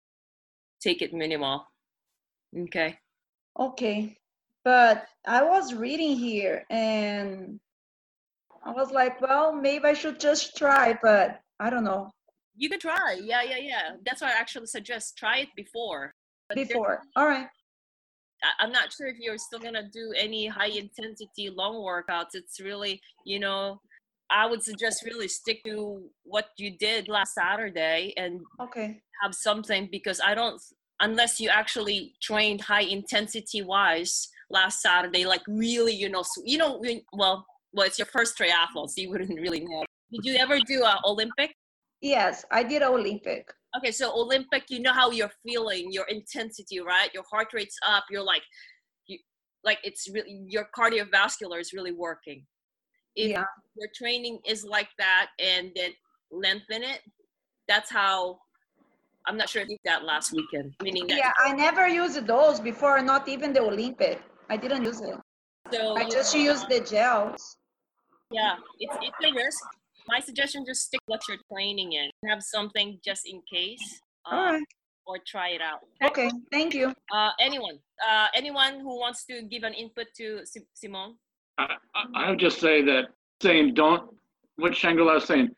take 0.81 1.03
it 1.03 1.13
minimal. 1.13 1.67
Okay. 2.57 2.99
Okay. 3.59 4.17
But 4.65 5.07
I 5.27 5.43
was 5.43 5.75
reading 5.75 6.17
here 6.17 6.65
and 6.71 7.61
I 8.65 8.73
was 8.73 8.91
like, 8.91 9.21
well, 9.21 9.53
maybe 9.53 9.85
I 9.85 9.95
should 9.95 10.21
just 10.21 10.57
try, 10.57 10.99
but 11.03 11.41
I 11.61 11.71
don't 11.71 11.85
know. 11.85 12.11
You 12.57 12.69
could 12.69 12.81
try. 12.81 13.19
Yeah, 13.23 13.43
yeah, 13.43 13.59
yeah. 13.59 13.97
That's 14.05 14.21
why 14.21 14.29
I 14.29 14.39
actually 14.39 14.67
suggest 14.67 15.17
try 15.17 15.39
it 15.39 15.49
before. 15.57 16.15
But 16.49 16.57
before. 16.57 17.03
All 17.17 17.27
right. 17.27 17.47
I'm 18.61 18.73
not 18.73 18.93
sure 18.93 19.09
if 19.09 19.17
you're 19.19 19.39
still 19.39 19.59
gonna 19.59 19.89
do 19.93 20.13
any 20.17 20.47
high 20.47 20.69
intensity 20.69 21.51
long 21.51 21.75
workouts. 21.77 22.35
It's 22.35 22.61
really, 22.61 23.01
you 23.25 23.39
know, 23.41 23.81
I 24.31 24.47
would 24.47 24.63
suggest 24.63 25.05
really 25.05 25.29
stick 25.29 25.65
to 25.65 26.03
what 26.25 26.51
you 26.59 26.77
did 26.77 27.09
last 27.09 27.35
Saturday 27.35 28.13
and 28.17 28.41
okay 28.61 29.01
have 29.23 29.35
something 29.35 29.89
because 29.91 30.21
I 30.25 30.35
don't 30.35 30.61
unless 31.01 31.41
you 31.41 31.49
actually 31.49 32.15
trained 32.21 32.61
high 32.61 32.83
intensity 32.83 33.63
wise 33.63 34.29
last 34.51 34.81
Saturday, 34.83 35.27
like 35.27 35.43
really, 35.47 35.95
you 35.95 36.09
know, 36.09 36.23
so, 36.23 36.43
you 36.45 36.59
know, 36.59 36.83
well, 37.13 37.47
well, 37.73 37.87
it's 37.87 37.99
your 37.99 38.07
first 38.07 38.39
triathlon, 38.39 38.89
so 38.89 39.01
you 39.01 39.11
wouldn't 39.11 39.39
really 39.41 39.61
know. 39.61 39.85
Did 40.11 40.25
you 40.25 40.37
ever 40.37 40.59
do 40.61 40.83
a 40.83 41.01
Olympic? 41.05 41.55
Yes, 42.01 42.45
I 42.51 42.63
did 42.63 42.83
Olympic. 42.83 43.47
Okay, 43.77 43.91
so 43.91 44.13
Olympic, 44.13 44.65
you 44.71 44.81
know 44.81 44.93
how 44.93 45.11
you're 45.11 45.31
feeling, 45.47 45.93
your 45.93 46.07
intensity, 46.07 46.81
right? 46.81 47.11
Your 47.13 47.25
heart 47.31 47.49
rate's 47.53 47.77
up. 47.87 48.05
You're 48.11 48.23
like, 48.23 48.43
you, 49.07 49.19
like 49.65 49.79
it's 49.85 50.09
really 50.11 50.45
your 50.47 50.69
cardiovascular 50.77 51.61
is 51.61 51.73
really 51.73 51.93
working 51.93 52.47
if 53.19 53.31
yeah. 53.31 53.45
your 53.75 53.89
training 53.95 54.39
is 54.47 54.65
like 54.65 54.89
that 54.97 55.27
and 55.39 55.73
then 55.75 55.91
lengthen 56.31 56.83
it 56.83 57.01
that's 57.67 57.91
how 57.91 58.39
i'm 59.27 59.37
not 59.37 59.49
sure 59.49 59.63
if 59.63 59.69
you 59.69 59.77
that 59.85 60.05
last 60.05 60.33
weekend 60.33 60.73
meaning 60.83 61.07
that 61.09 61.19
yeah 61.19 61.33
i 61.45 61.53
never 61.53 61.89
used 61.89 62.27
those 62.27 62.61
before 62.61 63.03
not 63.03 63.29
even 63.29 63.53
the 63.53 63.61
olympic. 63.61 64.23
I 64.51 64.57
didn't 64.57 64.85
use 64.85 65.03
it. 65.03 65.19
So 65.71 65.97
i 65.97 66.09
just 66.09 66.35
know, 66.35 66.41
used 66.51 66.69
the 66.71 66.81
gels. 66.81 67.57
Yeah 68.31 68.55
it's, 68.79 68.97
it's 69.03 69.21
a 69.29 69.31
risk. 69.35 69.65
My 70.07 70.21
suggestion 70.21 70.65
just 70.65 70.83
stick 70.89 71.03
what 71.05 71.21
you're 71.29 71.43
training 71.53 71.93
in. 71.93 72.09
Have 72.31 72.43
something 72.43 72.99
just 73.05 73.29
in 73.29 73.43
case 73.53 74.01
um, 74.25 74.39
all 74.39 74.53
right. 74.53 74.63
or 75.07 75.17
try 75.27 75.49
it 75.51 75.61
out. 75.61 75.81
Okay 76.09 76.31
thank 76.51 76.73
you. 76.73 76.95
Uh, 77.13 77.33
anyone 77.41 77.79
uh, 78.09 78.29
anyone 78.35 78.81
who 78.81 78.99
wants 78.99 79.25
to 79.27 79.43
give 79.43 79.65
an 79.65 79.75
input 79.75 80.07
to 80.17 80.45
simone 80.73 81.17
I, 81.59 81.77
I 82.15 82.31
would 82.31 82.39
just 82.39 82.61
say 82.61 82.83
that 82.83 83.09
saying 83.43 83.75
don't, 83.75 84.11
what 84.57 84.73
Shangela 84.73 85.17
is 85.17 85.25
saying, 85.25 85.49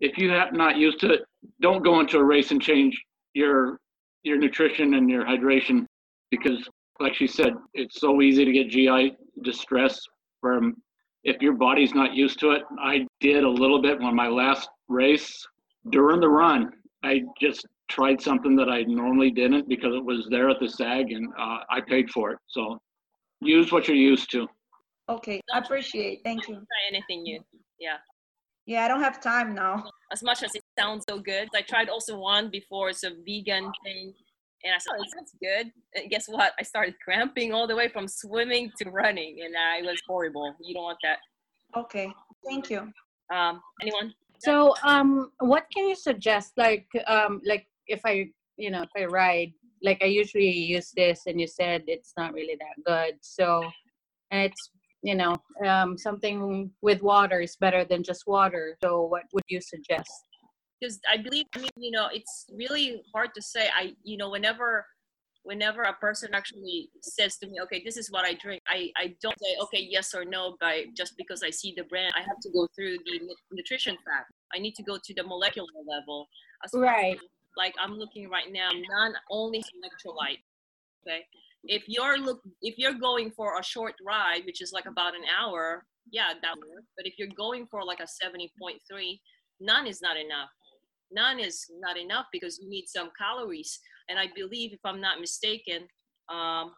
if 0.00 0.16
you 0.16 0.30
have 0.30 0.52
not 0.52 0.76
used 0.76 1.00
to 1.00 1.12
it, 1.12 1.22
don't 1.60 1.82
go 1.82 2.00
into 2.00 2.18
a 2.18 2.24
race 2.24 2.50
and 2.50 2.62
change 2.62 3.00
your 3.34 3.78
your 4.24 4.36
nutrition 4.36 4.94
and 4.94 5.08
your 5.08 5.24
hydration 5.24 5.86
because 6.30 6.68
like 7.00 7.14
she 7.14 7.26
said, 7.26 7.54
it's 7.74 8.00
so 8.00 8.20
easy 8.20 8.44
to 8.44 8.52
get 8.52 8.68
GI 8.68 9.16
distress 9.42 10.00
from 10.40 10.76
if 11.24 11.40
your 11.40 11.52
body's 11.54 11.94
not 11.94 12.14
used 12.14 12.40
to 12.40 12.50
it. 12.50 12.62
I 12.80 13.06
did 13.20 13.44
a 13.44 13.48
little 13.48 13.80
bit 13.80 14.00
when 14.00 14.14
my 14.14 14.28
last 14.28 14.68
race 14.88 15.46
during 15.90 16.20
the 16.20 16.28
run. 16.28 16.72
I 17.04 17.22
just 17.40 17.66
tried 17.88 18.20
something 18.20 18.56
that 18.56 18.68
I 18.68 18.82
normally 18.82 19.30
didn't 19.30 19.68
because 19.68 19.94
it 19.94 20.04
was 20.04 20.26
there 20.30 20.50
at 20.50 20.58
the 20.60 20.68
SAG 20.68 21.12
and 21.12 21.28
uh, 21.38 21.58
I 21.70 21.80
paid 21.86 22.10
for 22.10 22.32
it. 22.32 22.38
So 22.48 22.78
use 23.40 23.70
what 23.70 23.86
you're 23.86 23.96
used 23.96 24.30
to. 24.32 24.48
Okay, 25.08 25.40
I 25.52 25.58
appreciate. 25.58 26.20
Thank 26.24 26.48
you. 26.48 26.54
Try 26.54 26.82
anything 26.90 27.22
new. 27.22 27.40
Yeah. 27.80 27.96
Yeah, 28.66 28.84
I 28.84 28.88
don't 28.88 29.00
have 29.00 29.22
time 29.22 29.54
now. 29.54 29.88
As 30.12 30.22
much 30.22 30.42
as 30.42 30.54
it 30.54 30.62
sounds 30.78 31.04
so 31.08 31.18
good, 31.18 31.48
I 31.54 31.62
tried 31.62 31.88
also 31.88 32.18
one 32.18 32.50
before. 32.50 32.90
It's 32.90 33.02
a 33.02 33.10
vegan 33.24 33.72
thing, 33.82 34.12
and 34.62 34.74
I 34.74 34.78
said, 34.78 34.92
oh, 34.98 35.02
it 35.02 35.08
sounds 35.14 35.32
good. 35.42 35.72
And 35.94 36.10
guess 36.10 36.26
what? 36.28 36.52
I 36.58 36.62
started 36.62 36.94
cramping 37.04 37.54
all 37.54 37.66
the 37.66 37.74
way 37.74 37.88
from 37.88 38.06
swimming 38.06 38.70
to 38.82 38.90
running, 38.90 39.38
and 39.42 39.54
I 39.56 39.80
was 39.80 39.98
horrible. 40.06 40.54
You 40.60 40.74
don't 40.74 40.82
want 40.82 40.98
that. 41.02 41.18
Okay, 41.76 42.12
thank 42.46 42.68
you. 42.68 42.92
Um, 43.34 43.62
anyone? 43.80 44.12
So, 44.40 44.74
um, 44.84 45.32
what 45.40 45.64
can 45.74 45.88
you 45.88 45.96
suggest? 45.96 46.52
Like, 46.58 46.86
um, 47.06 47.40
like 47.46 47.66
if 47.86 48.00
I, 48.04 48.26
you 48.58 48.70
know, 48.70 48.82
if 48.82 48.90
I 48.96 49.06
ride, 49.06 49.52
like 49.82 50.02
I 50.02 50.06
usually 50.06 50.50
use 50.50 50.92
this, 50.94 51.22
and 51.26 51.40
you 51.40 51.46
said 51.46 51.84
it's 51.86 52.12
not 52.18 52.34
really 52.34 52.56
that 52.60 52.84
good. 52.84 53.18
So, 53.22 53.64
and 54.30 54.42
it's, 54.42 54.70
you 55.02 55.14
know, 55.14 55.36
um, 55.64 55.96
something 55.96 56.70
with 56.82 57.02
water 57.02 57.40
is 57.40 57.56
better 57.56 57.84
than 57.84 58.02
just 58.02 58.24
water. 58.26 58.76
So, 58.82 59.02
what 59.02 59.22
would 59.32 59.44
you 59.48 59.60
suggest? 59.60 60.10
Because 60.80 61.00
I 61.10 61.16
believe, 61.16 61.46
I 61.54 61.58
mean, 61.58 61.70
you 61.76 61.90
know, 61.90 62.08
it's 62.12 62.46
really 62.56 63.02
hard 63.14 63.30
to 63.34 63.42
say. 63.42 63.68
I, 63.76 63.94
you 64.04 64.16
know, 64.16 64.30
whenever 64.30 64.84
whenever 65.48 65.82
a 65.82 65.94
person 65.94 66.34
actually 66.34 66.90
says 67.00 67.38
to 67.38 67.46
me, 67.46 67.58
okay, 67.62 67.80
this 67.82 67.96
is 67.96 68.10
what 68.10 68.24
I 68.26 68.34
drink, 68.34 68.60
I, 68.68 68.90
I 68.98 69.14
don't 69.22 69.38
say, 69.40 69.56
okay, 69.62 69.86
yes 69.88 70.14
or 70.14 70.26
no, 70.26 70.56
by 70.60 70.84
just 70.94 71.16
because 71.16 71.42
I 71.42 71.48
see 71.48 71.72
the 71.74 71.84
brand. 71.84 72.12
I 72.14 72.20
have 72.20 72.38
to 72.42 72.50
go 72.50 72.68
through 72.76 72.98
the 73.06 73.20
nutrition 73.50 73.96
fact. 74.04 74.30
I 74.54 74.58
need 74.58 74.74
to 74.74 74.82
go 74.82 74.98
to 75.02 75.14
the 75.14 75.22
molecular 75.22 75.68
level. 75.86 76.28
Right. 76.74 77.18
Like 77.56 77.74
I'm 77.82 77.94
looking 77.94 78.28
right 78.28 78.52
now, 78.52 78.70
Nuun 78.70 79.12
only 79.30 79.60
electrolyte. 79.60 80.42
Okay. 81.06 81.24
If 81.64 81.84
you're 81.86 82.18
look 82.18 82.40
if 82.62 82.76
you're 82.78 82.94
going 82.94 83.30
for 83.32 83.58
a 83.58 83.64
short 83.64 83.94
ride, 84.06 84.42
which 84.46 84.62
is 84.62 84.72
like 84.72 84.86
about 84.86 85.14
an 85.14 85.22
hour, 85.38 85.84
yeah, 86.10 86.32
that 86.40 86.56
works. 86.56 86.88
But 86.96 87.06
if 87.06 87.14
you're 87.18 87.34
going 87.36 87.66
for 87.70 87.84
like 87.84 88.00
a 88.00 88.04
70.3, 88.04 89.20
Nuun 89.62 89.88
is 89.88 90.00
not 90.00 90.16
enough. 90.16 90.50
Nuun 91.16 91.44
is 91.44 91.66
not 91.80 91.96
enough 91.98 92.26
because 92.32 92.58
you 92.60 92.68
need 92.68 92.86
some 92.86 93.10
calories 93.18 93.80
and 94.08 94.18
I 94.18 94.28
believe, 94.34 94.72
if 94.72 94.80
I'm 94.84 95.00
not 95.00 95.20
mistaken, 95.20 95.86
um, 96.28 96.72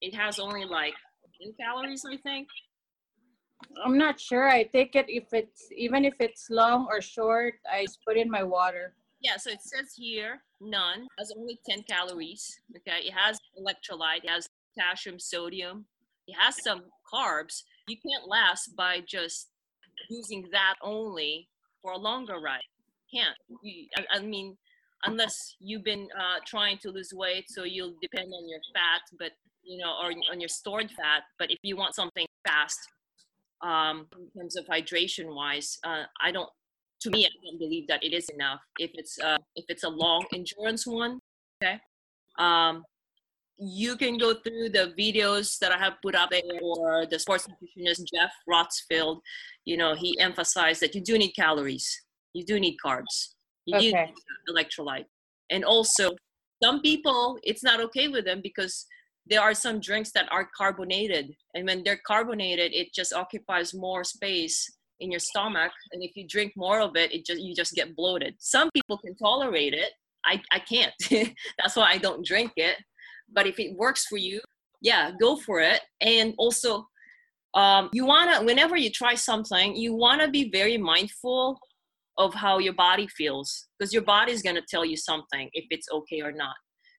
it 0.00 0.14
has 0.14 0.38
only 0.38 0.64
like 0.64 0.94
10 1.42 1.52
calories, 1.60 2.04
I 2.10 2.16
think. 2.18 2.48
I'm 3.84 3.98
not 3.98 4.20
sure. 4.20 4.48
I 4.48 4.64
take 4.64 4.94
it 4.94 5.06
if 5.08 5.32
it's 5.32 5.68
even 5.74 6.04
if 6.04 6.14
it's 6.20 6.46
long 6.50 6.86
or 6.90 7.00
short, 7.00 7.54
I 7.70 7.84
just 7.84 7.98
put 8.06 8.16
in 8.16 8.30
my 8.30 8.42
water. 8.42 8.94
Yeah, 9.26 9.38
so 9.38 9.50
it 9.50 9.60
says 9.60 9.92
here 9.96 10.38
Nuun 10.62 11.06
has 11.18 11.32
only 11.36 11.58
10 11.68 11.82
calories. 11.90 12.60
Okay, 12.76 13.08
it 13.08 13.12
has 13.12 13.36
electrolyte, 13.58 14.22
it 14.22 14.30
has 14.30 14.48
potassium, 14.78 15.18
sodium, 15.18 15.86
it 16.28 16.36
has 16.38 16.62
some 16.62 16.82
carbs. 17.12 17.64
You 17.88 17.96
can't 17.96 18.28
last 18.28 18.76
by 18.76 19.00
just 19.04 19.48
using 20.08 20.48
that 20.52 20.74
only 20.80 21.48
for 21.82 21.90
a 21.90 21.98
longer 21.98 22.38
ride. 22.38 22.60
Can't. 23.12 23.34
You, 23.64 23.88
I, 23.98 24.18
I 24.18 24.20
mean, 24.20 24.56
unless 25.04 25.56
you've 25.58 25.82
been 25.82 26.06
uh, 26.16 26.38
trying 26.46 26.78
to 26.78 26.90
lose 26.90 27.10
weight 27.12 27.46
so 27.48 27.64
you'll 27.64 27.96
depend 28.00 28.28
on 28.32 28.48
your 28.48 28.60
fat 28.74 29.02
but 29.18 29.32
you 29.62 29.76
know 29.76 29.92
or 30.02 30.10
on 30.32 30.40
your 30.40 30.48
stored 30.48 30.90
fat 30.90 31.22
but 31.38 31.50
if 31.50 31.58
you 31.62 31.76
want 31.76 31.94
something 31.94 32.26
fast 32.46 32.78
um, 33.62 34.06
in 34.18 34.40
terms 34.40 34.56
of 34.56 34.64
hydration 34.66 35.34
wise 35.34 35.78
uh, 35.84 36.04
i 36.22 36.32
don't 36.32 36.48
to 37.06 37.10
me 37.16 37.26
i 37.26 37.30
don't 37.44 37.58
believe 37.58 37.86
that 37.88 38.02
it 38.02 38.12
is 38.12 38.28
enough 38.30 38.60
if 38.78 38.90
it's 38.94 39.18
uh, 39.18 39.38
if 39.54 39.64
it's 39.68 39.84
a 39.84 39.88
long 40.04 40.24
endurance 40.34 40.86
one 40.86 41.18
okay 41.62 41.78
um, 42.38 42.82
you 43.58 43.96
can 43.96 44.18
go 44.18 44.34
through 44.34 44.68
the 44.68 44.92
videos 44.98 45.58
that 45.58 45.72
I 45.72 45.78
have 45.78 45.94
put 46.02 46.14
up 46.14 46.30
there 46.30 46.42
or 46.62 47.06
the 47.06 47.18
sports 47.18 47.46
nutritionist 47.48 48.02
Jeff 48.12 48.30
Rotsfield. 48.48 49.20
You 49.64 49.78
know, 49.78 49.94
he 49.94 50.18
emphasized 50.20 50.82
that 50.82 50.94
you 50.94 51.00
do 51.00 51.16
need 51.16 51.32
calories, 51.32 51.88
you 52.34 52.44
do 52.44 52.60
need 52.60 52.76
carbs. 52.84 53.28
You 53.64 53.78
okay. 53.78 53.90
need 53.90 54.14
electrolyte. 54.48 55.06
And 55.50 55.64
also, 55.64 56.12
some 56.62 56.80
people, 56.82 57.38
it's 57.42 57.64
not 57.64 57.80
okay 57.80 58.08
with 58.08 58.24
them 58.24 58.40
because 58.42 58.86
there 59.26 59.40
are 59.40 59.54
some 59.54 59.80
drinks 59.80 60.12
that 60.12 60.30
are 60.30 60.48
carbonated. 60.56 61.34
And 61.54 61.66
when 61.66 61.82
they're 61.82 62.00
carbonated, 62.06 62.72
it 62.72 62.94
just 62.94 63.12
occupies 63.12 63.74
more 63.74 64.04
space 64.04 64.70
in 65.00 65.10
your 65.10 65.20
stomach. 65.20 65.72
And 65.92 66.02
if 66.02 66.12
you 66.16 66.26
drink 66.26 66.52
more 66.56 66.80
of 66.80 66.96
it, 66.96 67.12
it 67.12 67.26
just 67.26 67.40
you 67.40 67.54
just 67.54 67.74
get 67.74 67.94
bloated. 67.96 68.34
Some 68.38 68.70
people 68.72 68.98
can 68.98 69.16
tolerate 69.16 69.74
it. 69.74 69.90
I, 70.24 70.40
I 70.50 70.58
can't. 70.58 70.92
That's 71.58 71.76
why 71.76 71.90
I 71.90 71.98
don't 71.98 72.24
drink 72.24 72.52
it. 72.56 72.76
But 73.32 73.46
if 73.46 73.58
it 73.58 73.76
works 73.76 74.06
for 74.06 74.16
you, 74.16 74.40
yeah, 74.80 75.12
go 75.20 75.36
for 75.36 75.60
it. 75.60 75.80
And 76.00 76.34
also, 76.38 76.86
um, 77.54 77.90
you 77.92 78.04
wanna 78.04 78.42
whenever 78.44 78.76
you 78.76 78.90
try 78.90 79.14
something, 79.14 79.76
you 79.76 79.94
wanna 79.94 80.28
be 80.28 80.50
very 80.50 80.76
mindful 80.76 81.58
of 82.18 82.34
how 82.34 82.58
your 82.58 82.72
body 82.72 83.06
feels 83.08 83.68
because 83.78 83.92
your 83.92 84.02
body 84.02 84.32
is 84.32 84.42
going 84.42 84.56
to 84.56 84.62
tell 84.68 84.84
you 84.84 84.96
something 84.96 85.50
if 85.52 85.66
it's 85.70 85.86
okay 85.92 86.22
or 86.22 86.32
not 86.32 86.56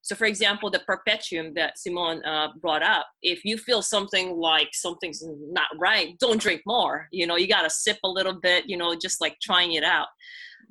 so 0.07 0.15
for 0.15 0.25
example 0.25 0.69
the 0.71 0.81
Perpetuem 0.89 1.53
that 1.55 1.77
simone 1.77 2.23
uh, 2.25 2.47
brought 2.61 2.81
up 2.81 3.05
if 3.21 3.43
you 3.43 3.57
feel 3.57 3.81
something 3.81 4.37
like 4.37 4.69
something's 4.71 5.21
not 5.51 5.67
right 5.77 6.15
don't 6.19 6.41
drink 6.41 6.61
more 6.65 7.07
you 7.11 7.27
know 7.27 7.35
you 7.35 7.47
got 7.47 7.63
to 7.63 7.69
sip 7.69 7.97
a 8.03 8.09
little 8.09 8.39
bit 8.41 8.63
you 8.67 8.77
know 8.77 8.95
just 8.95 9.19
like 9.19 9.35
trying 9.41 9.73
it 9.73 9.83
out 9.83 10.07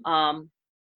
um, 0.07 0.51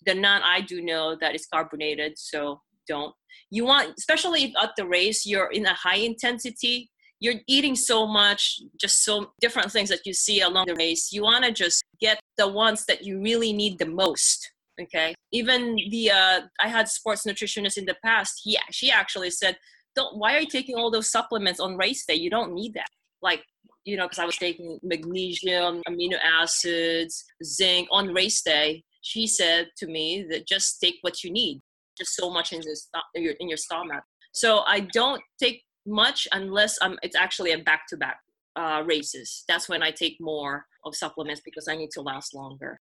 the 0.07 0.13
Nuun 0.13 0.41
i 0.45 0.61
do 0.61 0.81
know 0.81 1.17
that 1.21 1.35
it's 1.35 1.47
carbonated 1.47 2.15
so 2.17 2.61
don't 2.89 3.15
you 3.51 3.65
want 3.67 3.93
especially 3.99 4.55
at 4.63 4.71
the 4.77 4.87
race 4.87 5.27
you're 5.27 5.51
in 5.53 5.67
a 5.67 5.75
high 5.75 5.97
intensity 5.97 6.91
you're 7.23 7.35
eating 7.47 7.77
so 7.77 8.07
much, 8.07 8.61
just 8.81 9.05
so 9.05 9.33
different 9.43 9.71
things 9.71 9.91
that 9.91 10.07
you 10.07 10.15
see 10.15 10.41
along 10.41 10.67
the 10.67 10.75
race. 10.75 11.13
You 11.13 11.23
want 11.23 11.45
to 11.45 11.53
just 11.53 11.85
get 12.01 12.19
the 12.39 12.49
ones 12.49 12.87
that 12.87 13.05
you 13.05 13.21
really 13.21 13.53
need 13.53 13.79
the 13.79 13.85
most. 13.85 14.51
Okay. 14.83 15.15
Even 15.33 15.77
the 15.91 16.11
uh, 16.11 16.41
I 16.61 16.69
had 16.69 16.89
sports 16.89 17.25
nutritionist 17.27 17.77
in 17.77 17.85
the 17.85 17.97
past. 18.05 18.41
He 18.45 18.59
she 18.71 18.91
actually 18.91 19.31
said, 19.31 19.57
"Don't. 19.95 20.17
Why 20.17 20.37
are 20.37 20.41
you 20.41 20.49
taking 20.49 20.77
all 20.77 20.91
those 20.91 21.11
supplements 21.11 21.61
on 21.61 21.77
race 21.77 22.05
day? 22.07 22.15
You 22.15 22.31
don't 22.31 22.55
need 22.55 22.75
that. 22.75 22.89
Like." 23.23 23.43
You 23.87 23.97
know, 23.97 24.05
because 24.05 24.19
I 24.19 24.27
was 24.27 24.37
taking 24.37 24.79
magnesium, 24.83 25.81
amino 25.89 26.19
acids, 26.23 27.25
zinc 27.43 27.89
on 27.91 28.13
race 28.13 28.43
day. 28.43 28.85
She 29.01 29.27
said 29.27 29.69
to 29.79 29.87
me 29.87 30.27
that 30.31 30.47
just 30.47 30.81
take 30.83 30.97
what 31.01 31.25
you 31.25 31.33
need, 31.33 31.63
just 31.97 32.15
so 32.15 32.29
much 32.29 32.53
in, 32.53 32.61
your, 33.15 33.33
in 33.41 33.49
your 33.49 33.57
stomach. 33.57 34.05
So 34.33 34.59
I 34.67 34.81
don't 34.81 35.23
take 35.43 35.63
much 35.87 36.29
unless 36.33 36.79
um, 36.83 36.99
it's 37.03 37.17
actually 37.17 37.53
a 37.53 37.59
back-to-back 37.59 38.19
uh, 38.55 38.83
races. 38.85 39.45
That's 39.49 39.67
when 39.67 39.83
I 39.83 39.93
take 39.93 40.19
more 40.21 40.67
of 40.85 40.95
supplements 40.95 41.41
because 41.43 41.67
I 41.67 41.75
need 41.75 41.91
to 41.93 42.03
last 42.03 42.35
longer. 42.35 42.79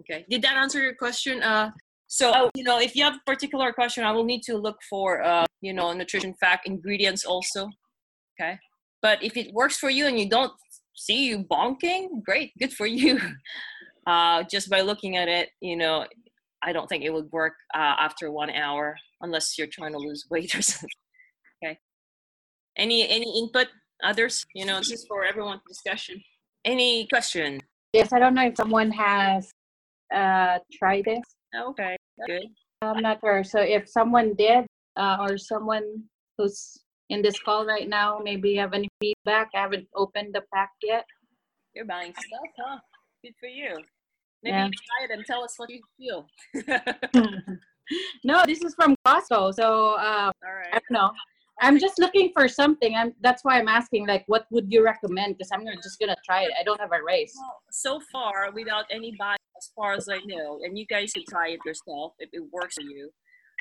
Okay, 0.00 0.24
did 0.28 0.42
that 0.42 0.56
answer 0.56 0.80
your 0.80 0.94
question? 0.94 1.42
Uh, 1.42 1.70
so 2.06 2.30
uh, 2.30 2.50
you 2.54 2.64
know, 2.64 2.80
if 2.80 2.96
you 2.96 3.04
have 3.04 3.16
a 3.16 3.30
particular 3.30 3.72
question, 3.72 4.04
I 4.04 4.12
will 4.12 4.24
need 4.24 4.42
to 4.44 4.56
look 4.56 4.78
for 4.88 5.22
uh, 5.22 5.46
you 5.60 5.72
know 5.72 5.92
nutrition 5.92 6.34
fact 6.34 6.66
ingredients 6.66 7.24
also. 7.24 7.68
Okay, 8.34 8.58
but 9.00 9.22
if 9.22 9.36
it 9.36 9.52
works 9.52 9.76
for 9.76 9.90
you 9.90 10.06
and 10.06 10.18
you 10.18 10.28
don't 10.28 10.52
see 10.94 11.26
you 11.26 11.44
bonking, 11.44 12.22
great, 12.24 12.52
good 12.58 12.72
for 12.72 12.86
you. 12.86 13.18
Uh, 14.04 14.42
just 14.50 14.68
by 14.68 14.80
looking 14.80 15.16
at 15.16 15.28
it, 15.28 15.50
you 15.60 15.76
know, 15.76 16.04
I 16.60 16.72
don't 16.72 16.88
think 16.88 17.04
it 17.04 17.12
would 17.12 17.30
work 17.30 17.52
uh, 17.72 17.94
after 18.00 18.32
one 18.32 18.50
hour 18.50 18.96
unless 19.20 19.56
you're 19.56 19.68
trying 19.68 19.92
to 19.92 19.98
lose 19.98 20.26
weight 20.28 20.56
or 20.56 20.62
something. 20.72 20.88
Okay. 21.64 21.78
Any 22.76 23.08
any 23.08 23.38
input? 23.38 23.68
Others? 24.02 24.44
You 24.56 24.66
know, 24.66 24.78
this 24.78 24.90
is 24.90 25.06
for 25.06 25.24
everyone 25.24 25.60
discussion. 25.68 26.20
Any 26.64 27.06
question? 27.06 27.60
Yes, 27.92 28.12
I 28.12 28.18
don't 28.18 28.34
know 28.34 28.46
if 28.46 28.56
someone 28.56 28.90
has 28.90 29.52
uh, 30.12 30.58
tried 30.72 31.04
this. 31.04 31.24
Okay, 31.54 31.96
good. 32.26 32.42
I'm 32.82 33.02
not 33.02 33.20
sure. 33.20 33.44
So 33.44 33.60
if 33.60 33.88
someone 33.88 34.34
did, 34.34 34.66
uh, 34.96 35.18
or 35.20 35.38
someone 35.38 36.04
who's 36.38 36.78
in 37.10 37.22
this 37.22 37.38
call 37.40 37.66
right 37.66 37.88
now, 37.88 38.20
maybe 38.22 38.56
have 38.56 38.72
any 38.72 38.88
feedback. 39.00 39.50
I 39.54 39.60
haven't 39.60 39.86
opened 39.94 40.34
the 40.34 40.42
pack 40.52 40.70
yet. 40.82 41.04
You're 41.74 41.84
buying 41.84 42.12
stuff, 42.12 42.50
huh? 42.58 42.78
Good 43.22 43.34
for 43.38 43.48
you. 43.48 43.76
Maybe 44.42 44.56
yeah. 44.56 44.66
you 44.66 44.72
try 44.72 45.04
it 45.04 45.10
and 45.16 45.24
tell 45.24 45.44
us 45.44 45.54
what 45.56 45.70
you 45.70 45.80
feel. 45.96 46.26
no, 48.24 48.44
this 48.46 48.62
is 48.62 48.74
from 48.74 48.96
Costco. 49.06 49.54
So 49.54 49.94
uh, 49.94 50.32
All 50.44 50.54
right. 50.54 50.72
I 50.72 50.80
don't 50.80 50.90
know. 50.90 51.10
I'm 51.62 51.78
just 51.78 51.98
looking 52.00 52.32
for 52.34 52.48
something. 52.48 52.96
I'm 52.96 53.14
that's 53.20 53.44
why 53.44 53.58
I'm 53.58 53.68
asking 53.68 54.08
like 54.08 54.24
what 54.26 54.46
would 54.50 54.66
you 54.70 54.84
recommend 54.84 55.38
because 55.38 55.50
I'm 55.52 55.64
just 55.80 55.98
gonna 56.00 56.16
try 56.26 56.42
it. 56.42 56.50
I 56.58 56.64
don't 56.64 56.80
have 56.80 56.90
a 56.92 57.02
race. 57.02 57.34
Well, 57.36 57.62
so 57.70 58.00
far 58.10 58.50
without 58.52 58.86
any 58.90 59.14
bias 59.16 59.38
as 59.56 59.70
far 59.76 59.92
as 59.94 60.08
I 60.08 60.18
know, 60.26 60.58
and 60.64 60.76
you 60.76 60.84
guys 60.86 61.12
can 61.12 61.22
try 61.28 61.50
it 61.50 61.60
yourself 61.64 62.14
if 62.18 62.30
it 62.32 62.42
works 62.52 62.74
for 62.74 62.82
you. 62.82 63.10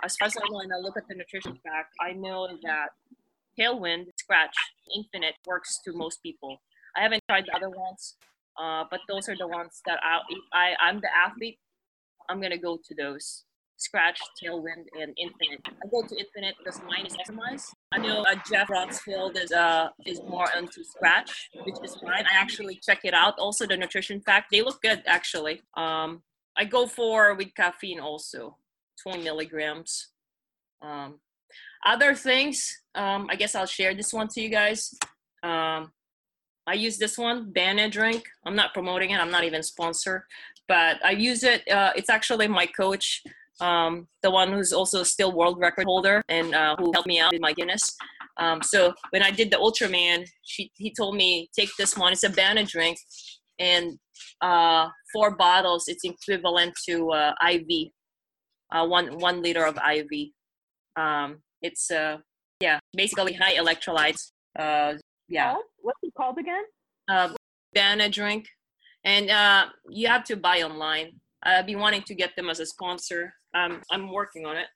As 0.04 0.16
far 0.18 0.26
as 0.26 0.36
I 0.36 0.50
know 0.50 0.62
and 0.62 0.74
I 0.74 0.78
look 0.78 0.98
at 0.98 1.08
the 1.08 1.14
nutrition 1.14 1.60
fact, 1.64 1.94
I 2.02 2.14
know 2.14 2.48
that 2.64 2.90
Tailwind, 3.58 4.06
Scratch, 4.18 4.56
Infinit 4.98 5.34
works 5.46 5.80
to 5.86 5.94
most 5.94 6.24
people. 6.24 6.58
I 6.98 7.02
haven't 7.02 7.22
tried 7.30 7.46
the 7.46 7.56
other 7.56 7.70
ones, 7.70 8.16
uh, 8.60 8.84
but 8.90 9.02
those 9.08 9.30
are 9.30 9.38
the 9.38 9.48
ones 9.48 9.80
that 9.86 10.00
I, 10.02 10.22
I 10.54 10.74
I'm 10.82 11.02
the 11.02 11.10
athlete, 11.16 11.60
I'm 12.30 12.42
gonna 12.42 12.58
go 12.58 12.80
to 12.84 12.96
those. 12.96 13.44
Scratch, 13.78 14.20
Tailwind, 14.42 14.86
and 15.00 15.16
Infinit. 15.18 15.60
I 15.66 15.88
go 15.92 16.04
to 16.04 16.16
Infinit 16.16 16.54
because 16.60 16.80
mine 16.88 17.06
is 17.06 17.18
customized. 17.18 17.74
I 17.92 17.98
know 17.98 18.22
uh, 18.22 18.36
Jeff 18.50 18.68
Rotsfield 18.68 19.38
is 19.38 19.52
uh 19.52 19.90
is 20.06 20.22
more 20.30 20.48
into 20.58 20.84
Scratch, 20.84 21.50
which 21.66 21.76
is 21.84 21.96
fine. 21.96 22.26
I 22.32 22.36
actually 22.36 22.80
check 22.84 23.00
it 23.04 23.14
out. 23.14 23.40
Also, 23.40 23.66
the 23.66 23.78
nutrition 23.78 24.22
fact 24.22 24.48
they 24.52 24.62
look 24.62 24.82
good 24.82 25.02
actually. 25.08 25.64
Um, 25.76 26.22
I 26.58 26.66
go 26.66 26.86
for 26.86 27.34
with 27.34 27.56
caffeine 27.56 28.00
also, 28.00 28.58
20 29.04 29.24
milligrams. 29.24 30.10
Um, 30.82 31.20
other 31.86 32.14
things, 32.14 32.82
um, 32.96 33.28
I 33.30 33.36
guess 33.36 33.56
I'll 33.56 33.66
share 33.66 33.96
this 33.96 34.14
one 34.14 34.28
to 34.30 34.42
you 34.42 34.50
guys. 34.50 34.94
Um, 35.44 35.92
I 36.68 36.74
use 36.76 36.98
this 36.98 37.18
one, 37.18 37.52
Banana 37.52 37.90
Drink. 37.90 38.28
I'm 38.46 38.56
not 38.56 38.74
promoting 38.74 39.12
it. 39.12 39.20
I'm 39.20 39.32
not 39.32 39.44
even 39.44 39.64
sponsor, 39.64 40.28
but 40.68 41.04
I 41.04 41.12
use 41.12 41.44
it. 41.44 41.68
Uh, 41.68 41.92
it's 41.96 42.10
actually 42.10 42.48
my 42.48 42.68
coach 42.68 43.24
um, 43.60 44.08
the 44.24 44.32
one 44.32 44.52
who's 44.52 44.74
also 44.74 45.04
still 45.04 45.32
world 45.32 45.60
record 45.60 45.86
holder 45.86 46.22
and 46.30 46.56
uh, 46.56 46.76
who 46.78 46.92
helped 46.94 47.08
me 47.08 47.20
out 47.20 47.32
with 47.32 47.42
my 47.42 47.54
Guinness. 47.54 47.96
Um, 48.38 48.62
so 48.64 48.94
when 49.12 49.22
I 49.22 49.32
did 49.32 49.52
the 49.52 49.58
Ultraman, 49.58 50.26
she 50.44 50.72
he 50.76 50.94
told 50.94 51.16
me 51.16 51.50
take 51.56 51.70
this 51.78 51.98
one. 51.98 52.14
It's 52.14 52.24
a 52.24 52.30
banana 52.30 52.66
drink, 52.66 52.98
and 53.60 54.00
uh, 54.42 54.90
four 55.14 55.36
bottles. 55.36 55.88
It's 55.88 56.04
equivalent 56.04 56.74
to 56.88 57.12
uh, 57.12 57.34
IV, 57.50 57.90
uh, 58.72 58.88
one 58.88 59.20
one 59.20 59.42
liter 59.42 59.66
of 59.66 59.78
IV. 59.78 60.30
Um, 60.96 61.42
it's 61.62 61.92
uh, 61.92 62.18
yeah, 62.62 62.80
basically 62.94 63.34
high 63.34 63.56
electrolytes. 63.56 64.32
Uh, 64.58 64.94
yeah. 65.28 65.56
What's 65.80 66.00
it 66.04 66.14
called 66.16 66.38
again? 66.38 66.64
Uh, 67.08 67.34
banana 67.74 68.10
drink, 68.10 68.48
and 69.04 69.30
uh, 69.30 69.66
you 69.90 70.08
have 70.08 70.24
to 70.26 70.36
buy 70.36 70.62
online. 70.62 71.20
I've 71.44 71.66
been 71.66 71.80
wanting 71.80 72.04
to 72.04 72.16
get 72.16 72.36
them 72.36 72.50
as 72.50 72.60
a 72.60 72.66
sponsor. 72.66 73.34
Um, 73.56 73.82
I'm 73.92 74.12
working 74.12 74.46
on 74.46 74.58
it. 74.58 74.68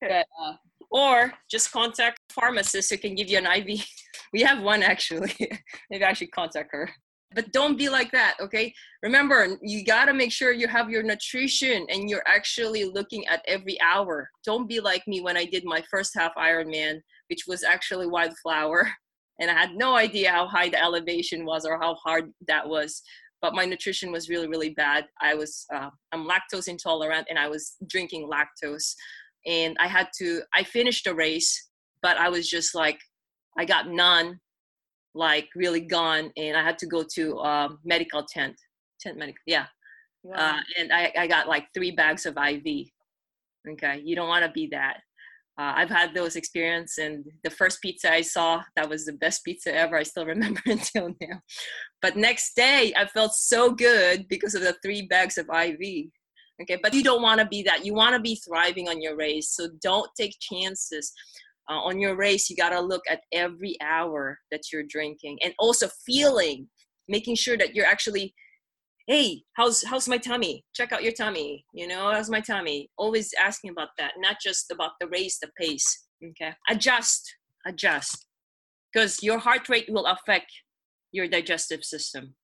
But, 0.00 0.26
uh, 0.40 0.52
or 0.90 1.32
just 1.50 1.72
contact 1.72 2.18
a 2.30 2.34
pharmacist 2.34 2.90
who 2.90 2.98
can 2.98 3.14
give 3.14 3.28
you 3.28 3.38
an 3.38 3.46
IV. 3.46 3.84
we 4.32 4.42
have 4.42 4.62
one 4.62 4.82
actually. 4.82 5.34
Maybe 5.90 6.04
I 6.04 6.12
should 6.12 6.30
contact 6.30 6.70
her. 6.72 6.90
But 7.34 7.52
don't 7.52 7.76
be 7.76 7.90
like 7.90 8.10
that, 8.12 8.36
okay? 8.40 8.72
Remember, 9.02 9.58
you 9.60 9.84
gotta 9.84 10.14
make 10.14 10.32
sure 10.32 10.52
you 10.52 10.66
have 10.66 10.88
your 10.88 11.02
nutrition 11.02 11.86
and 11.90 12.08
you're 12.08 12.22
actually 12.26 12.84
looking 12.84 13.26
at 13.26 13.42
every 13.46 13.78
hour. 13.82 14.30
Don't 14.44 14.66
be 14.66 14.80
like 14.80 15.06
me 15.06 15.20
when 15.20 15.36
I 15.36 15.44
did 15.44 15.64
my 15.64 15.82
first 15.90 16.12
half 16.16 16.34
Ironman, 16.36 17.00
which 17.28 17.44
was 17.46 17.62
actually 17.64 18.06
wildflower. 18.06 18.88
And 19.40 19.52
I 19.52 19.54
had 19.54 19.76
no 19.76 19.94
idea 19.94 20.32
how 20.32 20.48
high 20.48 20.68
the 20.68 20.82
elevation 20.82 21.44
was 21.44 21.64
or 21.64 21.78
how 21.78 21.94
hard 21.94 22.32
that 22.48 22.68
was 22.68 23.02
but 23.40 23.54
my 23.54 23.64
nutrition 23.64 24.10
was 24.12 24.28
really 24.28 24.48
really 24.48 24.70
bad. 24.70 25.06
I 25.20 25.34
was 25.34 25.66
uh, 25.74 25.90
i'm 26.12 26.26
lactose 26.26 26.68
intolerant 26.68 27.26
and 27.30 27.38
i 27.38 27.48
was 27.48 27.76
drinking 27.88 28.28
lactose. 28.28 28.94
And 29.46 29.76
i 29.80 29.86
had 29.86 30.08
to 30.18 30.42
i 30.54 30.62
finished 30.62 31.04
the 31.04 31.14
race 31.14 31.68
but 32.02 32.16
i 32.18 32.28
was 32.28 32.48
just 32.48 32.74
like 32.74 32.98
i 33.58 33.64
got 33.64 33.88
none 33.88 34.38
like 35.14 35.48
really 35.56 35.80
gone. 35.80 36.30
And 36.36 36.56
i 36.56 36.62
had 36.62 36.78
to 36.78 36.86
go 36.86 37.04
to 37.14 37.38
uh, 37.38 37.68
medical 37.84 38.24
tent 38.24 38.56
tent 39.00 39.18
medical 39.18 39.42
yeah. 39.46 39.66
Wow. 40.24 40.34
uh, 40.36 40.60
and 40.78 40.92
I, 40.92 41.12
I 41.16 41.26
got 41.28 41.48
like 41.48 41.66
three 41.74 41.92
bags 41.92 42.26
of 42.26 42.36
iv 42.36 42.66
okay 43.70 44.02
you 44.04 44.16
don't 44.16 44.28
want 44.28 44.44
to 44.44 44.50
be 44.50 44.66
that 44.72 44.98
uh, 45.58 45.72
I've 45.74 45.90
had 45.90 46.14
those 46.14 46.36
experience, 46.36 46.98
and 46.98 47.24
the 47.42 47.50
first 47.50 47.82
pizza 47.82 48.12
I 48.12 48.20
saw 48.20 48.62
that 48.76 48.88
was 48.88 49.04
the 49.04 49.12
best 49.14 49.44
pizza 49.44 49.74
ever. 49.74 49.96
I 49.96 50.04
still 50.04 50.24
remember 50.34 50.60
until 50.66 51.08
now. 51.20 51.40
But 52.00 52.16
next 52.16 52.54
day, 52.54 52.92
I 52.96 53.06
felt 53.06 53.32
so 53.32 53.72
good 53.72 54.28
because 54.28 54.54
of 54.54 54.62
the 54.62 54.76
three 54.82 55.02
bags 55.02 55.36
of 55.36 55.46
IV. 55.46 56.06
Okay, 56.60 56.78
but 56.82 56.94
you 56.94 57.02
don't 57.02 57.22
want 57.22 57.40
to 57.40 57.46
be 57.46 57.62
that. 57.64 57.84
You 57.84 57.94
want 57.94 58.14
to 58.14 58.20
be 58.20 58.36
thriving 58.36 58.88
on 58.88 59.02
your 59.02 59.16
race, 59.16 59.50
so 59.50 59.68
don't 59.82 60.10
take 60.16 60.36
chances. 60.40 61.12
Uh, 61.70 61.80
on 61.82 62.00
your 62.00 62.16
race, 62.16 62.48
you 62.48 62.56
got 62.56 62.70
to 62.70 62.80
look 62.80 63.02
at 63.10 63.20
every 63.32 63.76
hour 63.82 64.38
that 64.50 64.72
you're 64.72 64.84
drinking, 64.88 65.38
and 65.44 65.52
also 65.58 65.88
feeling, 66.06 66.68
making 67.08 67.34
sure 67.34 67.58
that 67.58 67.74
you're 67.74 67.84
actually 67.84 68.32
hey 69.08 69.42
how's 69.54 69.82
how's 69.84 70.06
my 70.06 70.18
tummy? 70.18 70.62
Check 70.74 70.92
out 70.92 71.02
your 71.02 71.12
tummy 71.12 71.64
you 71.72 71.88
know 71.88 72.12
how's 72.12 72.28
my 72.28 72.40
tummy? 72.40 72.90
Always 72.98 73.32
asking 73.42 73.70
about 73.70 73.88
that 73.96 74.12
not 74.18 74.36
just 74.38 74.70
about 74.70 74.92
the 75.00 75.08
race 75.08 75.38
the 75.40 75.48
pace 75.58 76.06
okay? 76.22 76.52
Adjust 76.68 77.34
adjust 77.66 78.26
because 78.92 79.22
your 79.22 79.38
heart 79.38 79.66
rate 79.70 79.88
will 79.88 80.04
affect 80.04 80.52
your 81.10 81.26
digestive 81.26 81.84
system 81.84 82.34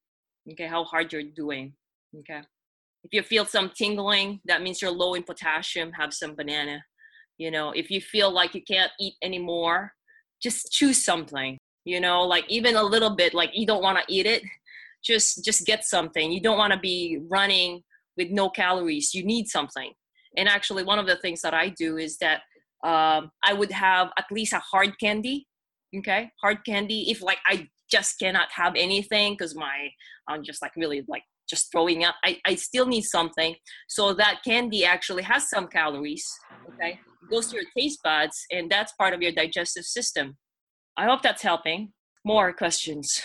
okay? 0.51 0.67
How 0.67 0.85
hard 0.85 1.13
you're 1.13 1.23
doing 1.37 1.75
okay? 2.21 2.41
If 3.05 3.13
you 3.13 3.23
feel 3.23 3.45
some 3.45 3.71
tingling 3.77 4.41
that 4.47 4.63
means 4.63 4.81
you're 4.81 4.91
low 4.91 5.13
in 5.13 5.23
potassium 5.23 5.93
have 5.93 6.15
some 6.15 6.35
banana 6.35 6.83
you 7.37 7.51
know? 7.51 7.73
If 7.73 7.91
you 7.91 8.01
feel 8.01 8.31
like 8.31 8.55
you 8.55 8.63
can't 8.63 8.93
eat 8.99 9.17
anymore 9.23 9.93
just 10.43 10.73
choose 10.73 11.05
something 11.05 11.59
you 11.85 12.01
know? 12.01 12.23
Like 12.23 12.47
even 12.49 12.75
a 12.77 12.83
little 12.83 13.15
bit 13.15 13.35
like 13.35 13.51
you 13.53 13.67
don't 13.67 13.83
want 13.83 13.99
to 13.99 14.05
eat 14.09 14.25
it 14.25 14.43
just 15.05 15.45
just 15.45 15.67
get 15.67 15.85
something. 15.85 16.33
You 16.33 16.41
don't 16.41 16.59
want 16.59 16.73
to 16.73 16.79
be 16.79 17.21
running 17.29 17.83
with 18.17 18.31
no 18.31 18.49
calories. 18.49 19.15
You 19.15 19.25
need 19.25 19.49
something. 19.49 19.93
And 20.37 20.49
actually 20.49 20.85
one 20.85 20.99
of 20.99 21.07
the 21.07 21.17
things 21.17 21.41
that 21.43 21.55
i 21.55 21.69
do 21.69 21.97
is 21.97 22.19
that 22.19 22.41
um, 22.85 23.31
i 23.45 23.53
would 23.53 23.71
have 23.71 24.11
at 24.19 24.27
least 24.31 24.53
a 24.53 24.59
hard 24.59 24.99
candy 24.99 25.47
okay? 25.99 26.31
Hard 26.43 26.59
candy 26.67 27.11
if 27.11 27.23
like 27.23 27.39
i 27.47 27.69
just 27.91 28.19
cannot 28.19 28.49
have 28.51 28.75
anything 28.77 29.35
because 29.35 29.55
my 29.55 29.89
i'm 30.29 30.43
just 30.43 30.61
like 30.63 30.73
really 30.77 31.05
like 31.09 31.23
just 31.49 31.71
throwing 31.71 32.05
up. 32.05 32.15
I, 32.25 32.39
I 32.47 32.55
still 32.55 32.87
need 32.87 33.03
something. 33.03 33.55
So 33.87 34.15
that 34.15 34.41
candy 34.47 34.87
actually 34.87 35.23
has 35.25 35.51
some 35.51 35.69
calories 35.69 36.27
okay? 36.71 36.99
It 37.23 37.31
goes 37.31 37.49
to 37.49 37.57
your 37.57 37.67
taste 37.77 38.01
buds 38.03 38.45
and 38.51 38.71
that's 38.71 38.93
part 38.93 39.15
of 39.15 39.23
your 39.23 39.33
digestive 39.33 39.85
system. 39.85 40.37
I 40.97 41.05
hope 41.05 41.23
that's 41.23 41.43
helping. 41.43 41.93
More 42.25 42.53
questions 42.53 43.23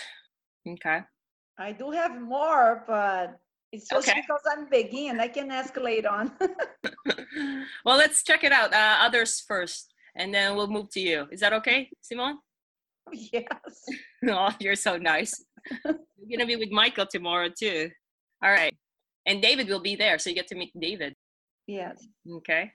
okay 0.68 1.00
I 1.60 1.72
do 1.72 1.90
have 1.90 2.18
more, 2.20 2.84
but 2.88 3.38
it's 3.70 3.86
just 3.86 4.08
Okay. 4.08 4.20
because 4.20 4.40
I'm 4.50 4.66
beginning. 4.70 5.20
I 5.20 5.28
can 5.28 5.50
escalate 5.50 6.10
on. 6.10 6.32
well, 7.84 7.98
let's 7.98 8.24
check 8.24 8.44
it 8.44 8.50
out. 8.52 8.72
Uh, 8.72 8.96
others 9.02 9.44
first, 9.46 9.92
and 10.16 10.32
then 10.34 10.56
we'll 10.56 10.68
move 10.68 10.88
to 10.92 11.00
you. 11.00 11.26
Is 11.30 11.40
that 11.40 11.52
okay, 11.52 11.90
Simon? 12.00 12.38
yes. 13.12 13.44
oh, 14.26 14.50
you're 14.58 14.74
so 14.74 14.96
nice. 14.96 15.34
You're 15.84 16.30
gonna 16.32 16.46
be 16.46 16.56
with 16.56 16.70
Michael 16.70 17.06
tomorrow 17.06 17.50
too. 17.50 17.90
All 18.42 18.50
right, 18.50 18.74
and 19.26 19.42
David 19.42 19.68
will 19.68 19.80
be 19.82 19.96
there, 19.96 20.18
so 20.18 20.30
you 20.30 20.36
get 20.36 20.48
to 20.48 20.54
meet 20.54 20.72
David. 20.80 21.14
Yes. 21.66 22.02
Okay. 22.38 22.72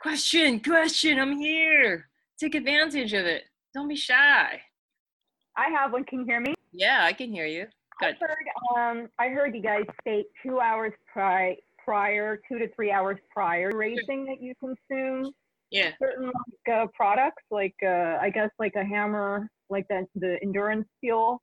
Question, 0.00 0.60
question. 0.60 1.18
I'm 1.20 1.38
here. 1.38 2.08
Take 2.38 2.56
advantage 2.56 3.12
of 3.14 3.26
it. 3.26 3.44
Don't 3.74 3.88
be 3.88 3.96
shy. 3.96 4.60
I 5.56 5.68
have 5.70 5.92
one. 5.92 6.04
Can 6.04 6.20
you 6.20 6.24
hear 6.26 6.40
me? 6.40 6.54
Yeah, 6.72 7.00
I 7.02 7.12
can 7.12 7.32
hear 7.32 7.46
you. 7.46 7.66
I 8.00 8.16
heard, 8.20 8.76
um, 8.76 9.08
I 9.18 9.28
heard 9.28 9.54
you 9.54 9.62
guys 9.62 9.84
state 10.00 10.26
two 10.44 10.60
hours 10.60 10.92
pri- 11.12 11.56
prior, 11.84 12.40
two 12.50 12.58
to 12.58 12.68
three 12.74 12.90
hours 12.90 13.18
prior 13.30 13.70
racing 13.74 14.24
that 14.26 14.40
you 14.40 14.54
consume 14.60 15.32
Yeah. 15.70 15.92
certain 16.00 16.26
like, 16.26 16.74
uh, 16.74 16.86
products, 16.94 17.42
like 17.50 17.74
uh, 17.82 18.18
I 18.20 18.30
guess 18.30 18.50
like 18.58 18.74
a 18.76 18.84
hammer, 18.84 19.50
like 19.68 19.86
that 19.88 20.04
the 20.14 20.38
endurance 20.42 20.86
fuel. 21.00 21.42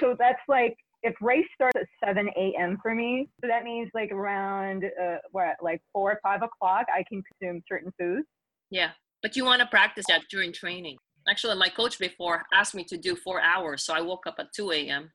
So 0.00 0.16
that's 0.18 0.40
like 0.48 0.76
if 1.02 1.14
race 1.20 1.46
starts 1.54 1.76
at 1.76 1.86
7 2.08 2.28
a.m. 2.36 2.78
for 2.82 2.94
me, 2.94 3.28
so 3.40 3.48
that 3.48 3.64
means 3.64 3.90
like 3.94 4.10
around 4.12 4.84
uh, 4.84 5.18
what 5.30 5.56
like 5.62 5.82
four 5.92 6.12
or 6.12 6.20
five 6.22 6.42
o'clock, 6.42 6.86
I 6.92 7.04
can 7.08 7.22
consume 7.22 7.62
certain 7.68 7.92
foods. 7.98 8.26
Yeah, 8.70 8.90
but 9.22 9.36
you 9.36 9.44
want 9.44 9.60
to 9.60 9.66
practice 9.66 10.06
that 10.08 10.22
during 10.30 10.52
training. 10.52 10.96
Actually, 11.28 11.56
my 11.56 11.68
coach 11.68 11.98
before 11.98 12.44
asked 12.52 12.74
me 12.74 12.84
to 12.84 12.96
do 12.96 13.16
four 13.16 13.40
hours, 13.40 13.84
so 13.84 13.94
I 13.94 14.00
woke 14.00 14.26
up 14.26 14.36
at 14.38 14.52
2 14.54 14.72
a.m. 14.72 15.12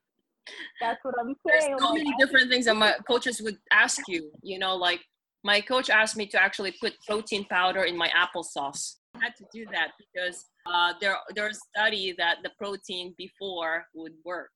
That's 0.79 0.99
what 1.03 1.15
I'm 1.19 1.35
There's 1.45 1.63
saying. 1.63 1.77
so 1.79 1.85
like, 1.85 2.03
many 2.03 2.13
different 2.19 2.49
things 2.49 2.65
that 2.65 2.75
my 2.75 2.95
coaches 3.07 3.41
would 3.41 3.57
ask 3.71 3.99
you. 4.07 4.31
You 4.41 4.59
know, 4.59 4.75
like 4.75 5.01
my 5.43 5.61
coach 5.61 5.89
asked 5.89 6.17
me 6.17 6.25
to 6.27 6.41
actually 6.41 6.73
put 6.79 6.93
protein 7.07 7.45
powder 7.45 7.83
in 7.83 7.97
my 7.97 8.09
applesauce. 8.09 8.95
I 9.15 9.25
had 9.25 9.35
to 9.37 9.45
do 9.53 9.65
that 9.71 9.89
because 9.99 10.45
uh, 10.65 10.93
there 11.01 11.15
there's 11.35 11.57
a 11.57 11.79
study 11.79 12.15
that 12.17 12.37
the 12.43 12.51
protein 12.57 13.13
before 13.17 13.85
would 13.93 14.13
work. 14.23 14.51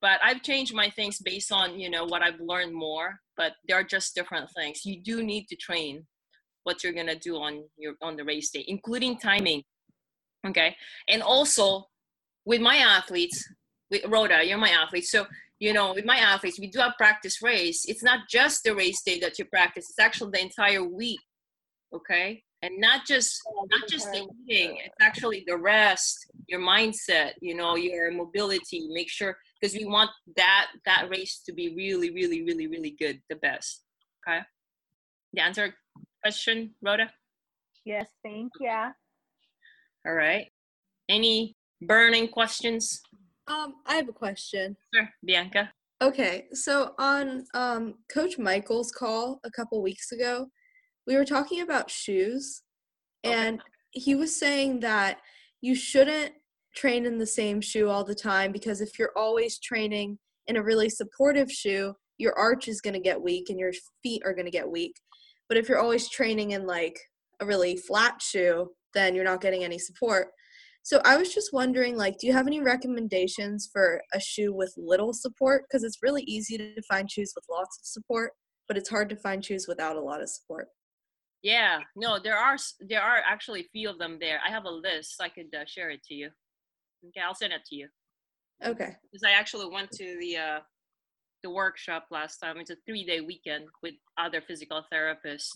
But 0.00 0.20
I've 0.22 0.42
changed 0.42 0.74
my 0.74 0.90
things 0.90 1.18
based 1.18 1.50
on 1.50 1.78
you 1.78 1.90
know 1.90 2.04
what 2.04 2.22
I've 2.22 2.40
learned 2.40 2.74
more. 2.74 3.18
But 3.36 3.52
they're 3.66 3.84
just 3.84 4.14
different 4.14 4.48
things. 4.56 4.84
You 4.84 5.02
do 5.02 5.22
need 5.22 5.46
to 5.48 5.56
train 5.56 6.06
what 6.64 6.84
you're 6.84 6.92
gonna 6.92 7.18
do 7.18 7.36
on 7.36 7.64
your 7.76 7.94
on 8.02 8.16
the 8.16 8.24
race 8.24 8.50
day, 8.50 8.64
including 8.68 9.18
timing. 9.18 9.62
Okay, 10.46 10.76
and 11.08 11.22
also 11.22 11.86
with 12.44 12.60
my 12.60 12.76
athletes, 12.76 13.44
with 13.90 14.04
Rhoda, 14.06 14.44
you're 14.44 14.58
my 14.58 14.70
athlete. 14.70 15.06
So, 15.06 15.26
you 15.58 15.72
know, 15.72 15.94
with 15.94 16.04
my 16.04 16.16
athletes, 16.16 16.58
we 16.60 16.68
do 16.68 16.78
have 16.80 16.92
practice 16.98 17.42
race. 17.42 17.84
It's 17.86 18.02
not 18.02 18.28
just 18.28 18.64
the 18.64 18.74
race 18.74 19.02
day 19.02 19.18
that 19.20 19.38
you 19.38 19.44
practice, 19.46 19.86
it's 19.88 19.98
actually 19.98 20.30
the 20.32 20.42
entire 20.42 20.84
week. 20.84 21.20
Okay. 21.94 22.42
And 22.60 22.74
not 22.78 23.06
just 23.06 23.40
oh, 23.48 23.66
not 23.70 23.88
just 23.88 24.10
the 24.10 24.26
eating, 24.48 24.78
it's 24.84 24.94
actually 25.00 25.44
the 25.46 25.56
rest, 25.56 26.26
your 26.48 26.60
mindset, 26.60 27.32
you 27.40 27.54
know, 27.54 27.76
your 27.76 28.10
mobility, 28.10 28.88
make 28.92 29.08
sure 29.08 29.36
because 29.60 29.76
we 29.76 29.84
want 29.84 30.10
that 30.36 30.66
that 30.84 31.08
race 31.08 31.40
to 31.46 31.52
be 31.52 31.74
really, 31.76 32.10
really, 32.10 32.42
really, 32.42 32.66
really 32.66 32.96
good, 32.98 33.20
the 33.30 33.36
best. 33.36 33.84
Okay. 34.26 34.40
The 35.34 35.42
answer 35.42 35.72
question, 36.22 36.74
Rhoda? 36.82 37.10
Yes, 37.84 38.08
thank 38.24 38.50
you. 38.60 38.70
All 40.06 40.14
right. 40.14 40.46
Any 41.08 41.54
burning 41.80 42.28
questions? 42.28 43.00
Um, 43.48 43.74
I 43.86 43.94
have 43.96 44.08
a 44.08 44.12
question. 44.12 44.76
Sure, 44.94 45.08
Bianca. 45.24 45.72
Okay, 46.00 46.46
so 46.52 46.94
on 46.98 47.44
um 47.54 47.94
Coach 48.12 48.38
Michael's 48.38 48.92
call 48.92 49.40
a 49.44 49.50
couple 49.50 49.82
weeks 49.82 50.12
ago, 50.12 50.46
we 51.06 51.16
were 51.16 51.24
talking 51.24 51.60
about 51.62 51.90
shoes, 51.90 52.62
Okay. 53.24 53.34
and 53.34 53.60
he 53.90 54.14
was 54.14 54.38
saying 54.38 54.80
that 54.80 55.18
you 55.60 55.74
shouldn't 55.74 56.32
train 56.76 57.06
in 57.06 57.18
the 57.18 57.26
same 57.26 57.60
shoe 57.60 57.88
all 57.88 58.04
the 58.04 58.14
time 58.14 58.52
because 58.52 58.80
if 58.80 58.98
you're 58.98 59.16
always 59.16 59.58
training 59.58 60.18
in 60.46 60.56
a 60.56 60.62
really 60.62 60.88
supportive 60.88 61.50
shoe, 61.50 61.94
your 62.18 62.38
arch 62.38 62.68
is 62.68 62.80
going 62.80 62.94
to 62.94 63.00
get 63.00 63.20
weak 63.20 63.50
and 63.50 63.58
your 63.58 63.72
feet 64.02 64.22
are 64.24 64.34
going 64.34 64.44
to 64.44 64.52
get 64.52 64.70
weak. 64.70 64.94
But 65.48 65.56
if 65.58 65.68
you're 65.68 65.80
always 65.80 66.08
training 66.08 66.52
in 66.52 66.66
like 66.66 66.96
a 67.40 67.46
really 67.46 67.76
flat 67.76 68.22
shoe, 68.22 68.70
then 68.94 69.14
you're 69.14 69.24
not 69.24 69.40
getting 69.40 69.64
any 69.64 69.78
support. 69.78 70.28
So 70.88 71.02
I 71.04 71.18
was 71.18 71.34
just 71.34 71.52
wondering, 71.52 71.98
like, 71.98 72.16
do 72.16 72.26
you 72.26 72.32
have 72.32 72.46
any 72.46 72.62
recommendations 72.62 73.68
for 73.70 74.00
a 74.14 74.18
shoe 74.18 74.54
with 74.54 74.72
little 74.78 75.12
support? 75.12 75.64
Because 75.68 75.84
it's 75.84 75.98
really 76.02 76.22
easy 76.22 76.56
to 76.56 76.80
find 76.88 77.10
shoes 77.10 77.34
with 77.36 77.44
lots 77.50 77.78
of 77.78 77.84
support, 77.84 78.32
but 78.66 78.78
it's 78.78 78.88
hard 78.88 79.10
to 79.10 79.16
find 79.16 79.44
shoes 79.44 79.66
without 79.68 79.96
a 79.96 80.00
lot 80.00 80.22
of 80.22 80.30
support. 80.30 80.68
Yeah, 81.42 81.80
no, 81.94 82.18
there 82.18 82.38
are 82.38 82.56
there 82.80 83.02
are 83.02 83.18
actually 83.18 83.60
a 83.60 83.68
few 83.70 83.90
of 83.90 83.98
them 83.98 84.16
there. 84.18 84.40
I 84.42 84.50
have 84.50 84.64
a 84.64 84.70
list. 84.70 85.20
I 85.20 85.28
could 85.28 85.54
uh, 85.54 85.66
share 85.66 85.90
it 85.90 86.02
to 86.04 86.14
you. 86.14 86.30
Okay, 87.08 87.20
I'll 87.20 87.34
send 87.34 87.52
it 87.52 87.66
to 87.66 87.76
you. 87.76 87.88
Okay. 88.64 88.96
because 89.12 89.24
I 89.26 89.32
actually 89.32 89.68
went 89.70 89.90
to 89.90 90.16
the 90.18 90.38
uh, 90.38 90.60
the 91.42 91.50
workshop 91.50 92.06
last 92.10 92.38
time. 92.38 92.56
It's 92.56 92.70
a 92.70 92.76
three 92.86 93.04
day 93.04 93.20
weekend 93.20 93.66
with 93.82 93.92
other 94.16 94.40
physical 94.40 94.82
therapists. 94.90 95.50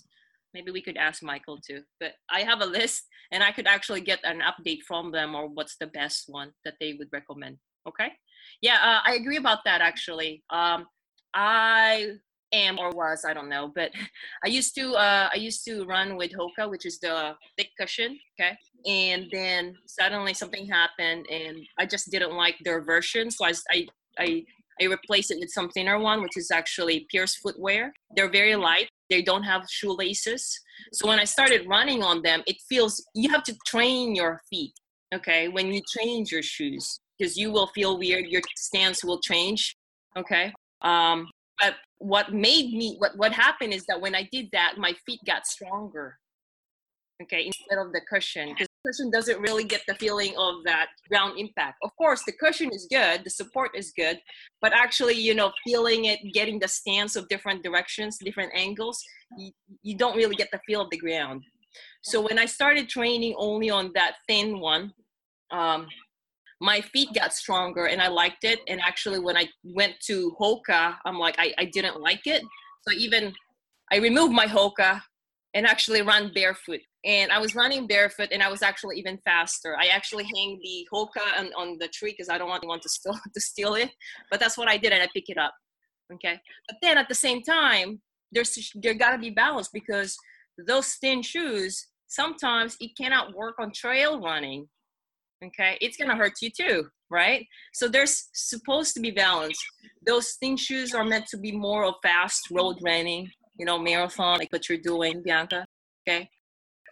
Maybe 0.54 0.70
we 0.70 0.82
could 0.82 0.96
ask 0.96 1.22
Michael 1.22 1.58
too. 1.58 1.82
But 2.00 2.12
I 2.30 2.40
have 2.40 2.60
a 2.60 2.66
list, 2.66 3.04
and 3.30 3.42
I 3.42 3.52
could 3.52 3.66
actually 3.66 4.00
get 4.00 4.20
an 4.24 4.40
update 4.40 4.82
from 4.86 5.12
them 5.12 5.34
or 5.34 5.48
what's 5.48 5.76
the 5.76 5.86
best 5.86 6.24
one 6.28 6.52
that 6.64 6.74
they 6.80 6.94
would 6.94 7.08
recommend. 7.12 7.58
Okay? 7.88 8.12
Yeah, 8.60 8.78
uh, 8.82 9.00
I 9.04 9.14
agree 9.14 9.36
about 9.36 9.60
that 9.64 9.80
actually. 9.80 10.42
Um, 10.50 10.86
I 11.34 12.12
am 12.52 12.78
or 12.78 12.90
was 12.90 13.24
I 13.26 13.32
don't 13.32 13.48
know, 13.48 13.72
but 13.74 13.90
I 14.44 14.48
used 14.48 14.74
to 14.76 14.92
uh, 14.92 15.30
I 15.32 15.36
used 15.36 15.64
to 15.64 15.84
run 15.84 16.16
with 16.16 16.32
Hoka, 16.32 16.70
which 16.70 16.86
is 16.86 16.98
the 17.00 17.34
thick 17.56 17.70
cushion. 17.78 18.18
Okay, 18.38 18.56
and 18.86 19.26
then 19.32 19.74
suddenly 19.86 20.34
something 20.34 20.66
happened, 20.66 21.26
and 21.30 21.58
I 21.78 21.86
just 21.86 22.10
didn't 22.10 22.34
like 22.34 22.56
their 22.64 22.82
version, 22.82 23.30
so 23.30 23.46
I 23.46 23.52
I 23.70 23.86
I, 24.18 24.44
I 24.82 24.86
replaced 24.86 25.30
it 25.30 25.38
with 25.38 25.50
some 25.50 25.68
thinner 25.70 25.98
one, 25.98 26.22
which 26.22 26.36
is 26.36 26.50
actually 26.50 27.06
Pierce 27.10 27.36
footwear. 27.36 27.92
They're 28.16 28.30
very 28.30 28.56
light. 28.56 28.88
They 29.10 29.22
don't 29.22 29.44
have 29.44 29.62
shoelaces. 29.70 30.58
So 30.92 31.06
when 31.06 31.18
I 31.18 31.24
started 31.24 31.66
running 31.68 32.02
on 32.02 32.22
them, 32.22 32.42
it 32.46 32.56
feels 32.68 33.04
you 33.14 33.30
have 33.30 33.44
to 33.44 33.54
train 33.66 34.14
your 34.14 34.40
feet. 34.50 34.72
Okay, 35.14 35.48
when 35.48 35.66
you 35.72 35.82
change 35.98 36.32
your 36.32 36.42
shoes, 36.42 36.98
because 37.18 37.36
you 37.36 37.52
will 37.52 37.68
feel 37.68 37.98
weird. 37.98 38.26
Your 38.26 38.40
stance 38.56 39.04
will 39.04 39.20
change. 39.20 39.76
Okay. 40.16 40.52
Um, 40.80 41.28
but 41.60 41.74
what 41.98 42.32
made 42.32 42.72
me 42.72 42.96
what 42.98 43.16
what 43.16 43.32
happened 43.32 43.72
is 43.72 43.84
that 43.86 44.00
when 44.00 44.14
I 44.14 44.28
did 44.32 44.48
that, 44.52 44.74
my 44.78 44.94
feet 45.06 45.20
got 45.26 45.46
stronger. 45.46 46.18
Okay, 47.22 47.46
instead 47.46 47.78
of 47.78 47.92
the 47.92 48.00
cushion, 48.10 48.48
because 48.48 48.68
the 48.68 48.90
cushion 48.90 49.10
doesn't 49.10 49.40
really 49.40 49.64
get 49.64 49.82
the 49.86 49.94
feeling 49.94 50.34
of 50.36 50.64
that 50.64 50.88
ground 51.08 51.38
impact. 51.38 51.78
Of 51.82 51.94
course, 51.96 52.22
the 52.24 52.32
cushion 52.32 52.70
is 52.72 52.86
good, 52.90 53.22
the 53.24 53.30
support 53.30 53.70
is 53.76 53.92
good, 53.96 54.18
but 54.60 54.72
actually, 54.72 55.14
you 55.14 55.34
know, 55.34 55.52
feeling 55.64 56.06
it, 56.06 56.18
getting 56.32 56.58
the 56.58 56.68
stance 56.68 57.14
of 57.14 57.28
different 57.28 57.62
directions, 57.62 58.18
different 58.18 58.52
angles, 58.54 59.04
you, 59.36 59.52
you 59.82 59.96
don't 59.96 60.16
really 60.16 60.34
get 60.34 60.48
the 60.50 60.60
feel 60.66 60.80
of 60.80 60.90
the 60.90 60.96
ground. 60.96 61.44
So 62.02 62.20
when 62.20 62.38
I 62.38 62.46
started 62.46 62.88
training 62.88 63.34
only 63.36 63.70
on 63.70 63.92
that 63.94 64.16
thin 64.26 64.58
one, 64.58 64.92
um, 65.50 65.86
my 66.60 66.80
feet 66.80 67.08
got 67.14 67.34
stronger 67.34 67.86
and 67.86 68.00
I 68.00 68.08
liked 68.08 68.44
it. 68.44 68.60
And 68.68 68.80
actually, 68.80 69.18
when 69.18 69.36
I 69.36 69.48
went 69.64 69.94
to 70.06 70.34
Hoka, 70.40 70.96
I'm 71.04 71.18
like, 71.18 71.36
I, 71.38 71.52
I 71.58 71.64
didn't 71.66 72.00
like 72.00 72.26
it. 72.26 72.42
So 72.86 72.94
even 72.96 73.32
I 73.90 73.98
removed 73.98 74.32
my 74.32 74.46
Hoka 74.46 75.02
and 75.54 75.66
actually 75.66 76.02
run 76.02 76.30
barefoot. 76.34 76.80
And 77.04 77.30
I 77.30 77.38
was 77.38 77.54
running 77.54 77.86
barefoot 77.86 78.28
and 78.32 78.42
I 78.42 78.48
was 78.48 78.62
actually 78.62 78.98
even 78.98 79.18
faster. 79.24 79.76
I 79.78 79.86
actually 79.86 80.24
hang 80.24 80.58
the 80.62 80.86
Hoka 80.92 81.38
on, 81.38 81.52
on 81.56 81.78
the 81.78 81.88
tree 81.88 82.12
because 82.12 82.28
I 82.28 82.38
don't 82.38 82.48
want 82.48 82.62
anyone 82.62 82.80
to 82.80 82.88
steal, 82.88 83.18
to 83.34 83.40
steal 83.40 83.74
it. 83.74 83.90
But 84.30 84.40
that's 84.40 84.56
what 84.56 84.68
I 84.68 84.76
did 84.76 84.92
and 84.92 85.02
I 85.02 85.08
pick 85.14 85.28
it 85.28 85.38
up. 85.38 85.54
Okay. 86.14 86.38
But 86.68 86.76
then 86.82 86.98
at 86.98 87.08
the 87.08 87.14
same 87.14 87.42
time, 87.42 88.00
there's 88.30 88.72
there 88.74 88.94
gotta 88.94 89.18
be 89.18 89.30
balance 89.30 89.68
because 89.72 90.16
those 90.66 90.94
thin 90.94 91.22
shoes, 91.22 91.88
sometimes 92.06 92.76
it 92.80 92.90
cannot 92.96 93.34
work 93.34 93.56
on 93.58 93.72
trail 93.72 94.20
running 94.20 94.68
okay 95.44 95.76
it's 95.80 95.96
gonna 95.96 96.16
hurt 96.16 96.34
you 96.40 96.50
too 96.50 96.86
right 97.10 97.46
so 97.72 97.88
there's 97.88 98.28
supposed 98.32 98.94
to 98.94 99.00
be 99.00 99.10
balance 99.10 99.58
those 100.06 100.36
thin 100.40 100.56
shoes 100.56 100.94
are 100.94 101.04
meant 101.04 101.26
to 101.26 101.36
be 101.36 101.52
more 101.52 101.84
of 101.84 101.94
fast 102.02 102.42
road 102.50 102.76
running 102.82 103.28
you 103.58 103.64
know 103.64 103.78
marathon 103.78 104.38
like 104.38 104.52
what 104.52 104.68
you're 104.68 104.78
doing 104.78 105.22
bianca 105.22 105.64
okay 106.06 106.28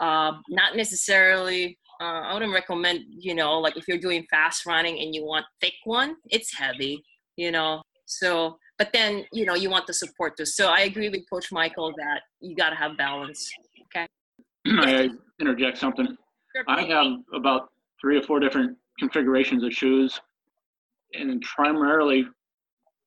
um, 0.01 0.43
not 0.49 0.77
necessarily 0.77 1.77
uh, 2.01 2.21
i 2.23 2.33
wouldn't 2.33 2.53
recommend 2.53 3.01
you 3.09 3.35
know 3.35 3.59
like 3.59 3.77
if 3.77 3.87
you're 3.89 3.99
doing 3.99 4.25
fast 4.31 4.67
running 4.67 4.99
and 5.01 5.15
you 5.15 5.25
want 5.25 5.45
thick 5.61 5.75
one 5.85 6.17
it's 6.27 6.57
heavy 6.57 7.03
you 7.37 7.51
know 7.51 7.83
so 8.07 8.57
but 8.79 8.91
then 8.93 9.25
you 9.33 9.45
know 9.45 9.55
you 9.55 9.71
want 9.71 9.87
the 9.87 9.95
support 9.95 10.37
too 10.37 10.47
so 10.47 10.69
i 10.69 10.81
agree 10.81 11.09
with 11.09 11.21
coach 11.31 11.53
michael 11.53 11.93
that 11.97 12.21
you 12.41 12.57
got 12.57 12.71
to 12.71 12.77
have 12.77 12.97
balance 12.97 13.51
Okay. 13.95 14.07
I 14.67 15.09
interject 15.41 15.79
something. 15.79 16.07
Sure, 16.07 16.65
I 16.69 16.83
have 16.83 17.19
about 17.35 17.69
three 18.01 18.17
or 18.17 18.23
four 18.23 18.41
different 18.41 18.77
configurations 18.99 19.65
of 19.65 19.73
shoes. 19.73 20.21
And 21.15 21.43
primarily, 21.43 22.27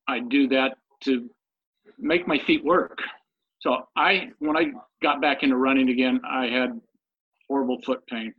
I 0.07 0.19
do 0.19 0.47
that 0.49 0.77
to 1.03 1.29
make 1.97 2.27
my 2.27 2.37
feet 2.39 2.63
work. 2.63 2.97
So 3.63 3.87
I, 3.95 4.27
when 4.39 4.57
I 4.57 4.65
got 5.01 5.21
back 5.21 5.41
into 5.41 5.55
running 5.55 5.89
again, 5.89 6.19
I 6.29 6.47
had 6.47 6.79
horrible 7.47 7.81
foot 7.85 8.05
pain. 8.07 8.33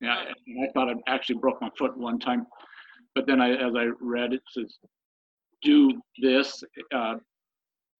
Yeah, 0.00 0.24
and 0.46 0.64
I 0.64 0.70
thought 0.72 0.88
I 0.88 0.94
actually 1.12 1.36
broke 1.36 1.60
my 1.60 1.68
foot 1.76 1.96
one 1.96 2.20
time. 2.20 2.46
But 3.16 3.26
then 3.26 3.40
I, 3.40 3.50
as 3.50 3.74
I 3.76 3.88
read, 4.00 4.32
it 4.32 4.42
says, 4.52 4.78
do 5.62 6.00
this, 6.20 6.62
uh, 6.94 7.16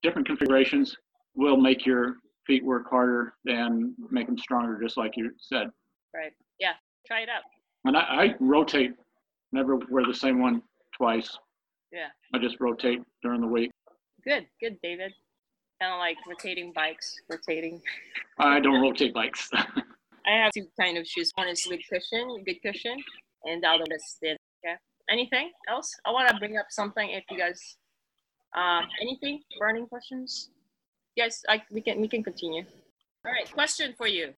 different 0.04 0.26
configurations 0.26 0.96
will 1.34 1.56
make 1.56 1.84
your 1.84 2.16
feet 2.46 2.64
work 2.64 2.88
harder 2.88 3.34
and 3.46 3.92
make 4.10 4.26
them 4.26 4.38
stronger, 4.38 4.80
just 4.80 4.96
like 4.96 5.16
you 5.16 5.30
said. 5.38 5.68
right 6.14 6.32
yeah 6.58 6.72
try 7.06 7.20
it 7.20 7.28
out 7.28 7.42
And 7.84 7.96
I, 7.96 8.00
I 8.00 8.34
rotate, 8.40 8.92
never 9.52 9.76
wear 9.90 10.04
the 10.06 10.14
same 10.14 10.40
one 10.40 10.62
twice. 10.96 11.38
Yeah. 11.92 12.08
I 12.34 12.38
just 12.38 12.56
rotate 12.60 13.00
during 13.22 13.40
the 13.40 13.46
week. 13.46 13.70
Good, 14.24 14.46
good, 14.60 14.76
David. 14.82 15.12
Kind 15.82 15.94
of 15.94 15.98
like 15.98 16.18
rotating 16.28 16.72
bikes, 16.72 17.16
rotating. 17.28 17.82
I 18.38 18.60
don't 18.60 18.80
rotate 18.80 19.12
bikes. 19.12 19.50
I 19.54 20.30
have 20.30 20.52
two 20.52 20.68
kind 20.78 20.96
of 20.96 21.04
shoes. 21.04 21.32
One 21.34 21.48
is 21.48 21.66
with 21.68 21.80
cushion, 21.92 22.44
good 22.46 22.62
cushion, 22.62 22.96
and 23.42 23.60
the 23.60 23.66
other 23.66 23.84
is 23.90 24.16
thin. 24.20 24.36
Okay. 24.64 24.76
Anything 25.10 25.50
else? 25.68 25.92
I 26.06 26.12
want 26.12 26.28
to 26.28 26.36
bring 26.36 26.56
up 26.56 26.66
something. 26.70 27.10
If 27.10 27.24
you 27.32 27.36
guys, 27.36 27.78
um, 28.56 28.84
anything 29.00 29.40
burning 29.58 29.88
questions? 29.88 30.50
Yes, 31.16 31.42
I 31.48 31.60
we 31.72 31.80
can 31.80 32.00
we 32.00 32.06
can 32.06 32.22
continue. 32.22 32.62
All 33.26 33.32
right. 33.32 33.50
Question 33.50 33.92
for 33.98 34.06
you. 34.06 34.34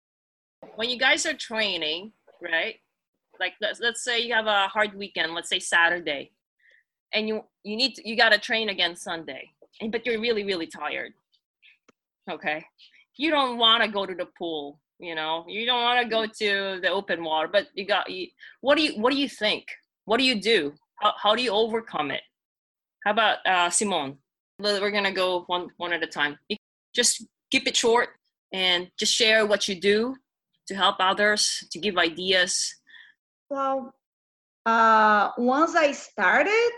When 0.76 0.88
you 0.88 0.98
guys 0.98 1.26
are 1.26 1.34
training, 1.34 2.12
right? 2.40 2.76
Like 3.38 3.52
let's 3.60 3.80
let's 3.80 4.02
say 4.02 4.18
you 4.20 4.32
have 4.32 4.46
a 4.46 4.66
hard 4.68 4.94
weekend. 4.94 5.34
Let's 5.34 5.50
say 5.50 5.58
Saturday, 5.58 6.30
and 7.12 7.28
you 7.28 7.44
you 7.64 7.76
need 7.76 7.96
to, 7.96 8.08
you 8.08 8.16
got 8.16 8.32
to 8.32 8.38
train 8.38 8.70
again 8.70 8.96
Sunday, 8.96 9.50
and 9.82 9.92
but 9.92 10.06
you're 10.06 10.18
really 10.18 10.44
really 10.44 10.66
tired. 10.66 11.12
Okay. 12.30 12.64
You 13.16 13.30
don't 13.30 13.58
want 13.58 13.82
to 13.82 13.88
go 13.88 14.06
to 14.06 14.14
the 14.14 14.26
pool 14.38 14.80
you 14.98 15.14
know? 15.14 15.44
You 15.48 15.66
don't 15.66 15.82
want 15.82 16.02
to 16.02 16.08
go 16.08 16.26
to 16.26 16.80
the 16.80 16.88
open 16.88 17.22
water 17.24 17.48
but 17.48 17.68
you 17.74 17.86
got 17.86 18.10
you, 18.10 18.28
what 18.60 18.76
do 18.76 18.82
you 18.82 19.00
what 19.00 19.12
do 19.12 19.18
you 19.18 19.28
think? 19.28 19.64
What 20.04 20.18
do 20.18 20.24
you 20.24 20.40
do? 20.40 20.74
How, 21.00 21.12
how 21.20 21.34
do 21.34 21.42
you 21.42 21.50
overcome 21.50 22.10
it? 22.10 22.22
How 23.04 23.12
about 23.12 23.38
uh 23.46 23.70
simone? 23.70 24.18
Well, 24.58 24.80
we're 24.80 24.90
gonna 24.90 25.12
go 25.12 25.44
one 25.46 25.68
one 25.76 25.92
at 25.92 26.02
a 26.02 26.06
time. 26.06 26.38
Just 26.94 27.26
keep 27.50 27.66
it 27.66 27.76
short 27.76 28.10
and 28.52 28.90
just 28.98 29.14
share 29.14 29.46
what 29.46 29.68
you 29.68 29.80
do 29.80 30.14
to 30.68 30.74
help 30.74 30.96
others 31.00 31.64
to 31.70 31.78
give 31.78 31.98
ideas. 31.98 32.74
Well, 33.50 33.92
uh, 34.64 35.30
once 35.36 35.74
I 35.74 35.92
started, 35.92 36.70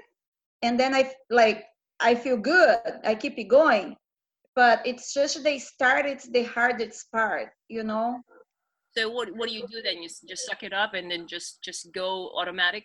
and 0.62 0.80
then 0.80 0.94
i 0.94 1.12
like 1.30 1.64
I 2.00 2.14
feel 2.14 2.37
good. 2.37 2.78
I 3.04 3.14
keep 3.14 3.38
it 3.38 3.44
going, 3.44 3.96
but 4.57 4.81
it's 4.87 5.12
just 5.14 5.45
they 5.45 5.59
start. 5.59 6.07
It's 6.07 6.29
the 6.29 6.45
hardest 6.45 7.12
part, 7.12 7.51
you 7.69 7.85
know. 7.85 8.21
so 8.97 9.11
what 9.12 9.29
what 9.37 9.49
do 9.49 9.55
you 9.55 9.66
do 9.69 9.83
then 9.85 10.03
you 10.03 10.09
just 10.29 10.47
suck 10.49 10.62
it 10.64 10.73
up 10.73 10.95
and 10.95 11.11
then 11.12 11.29
just 11.29 11.61
just 11.62 11.92
go 11.92 12.33
automatic 12.40 12.85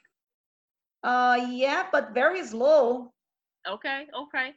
Uh, 1.04 1.48
yeah, 1.50 1.88
but 1.92 2.14
very 2.14 2.44
slow. 2.46 3.12
okay 3.68 4.06
okay 4.14 4.54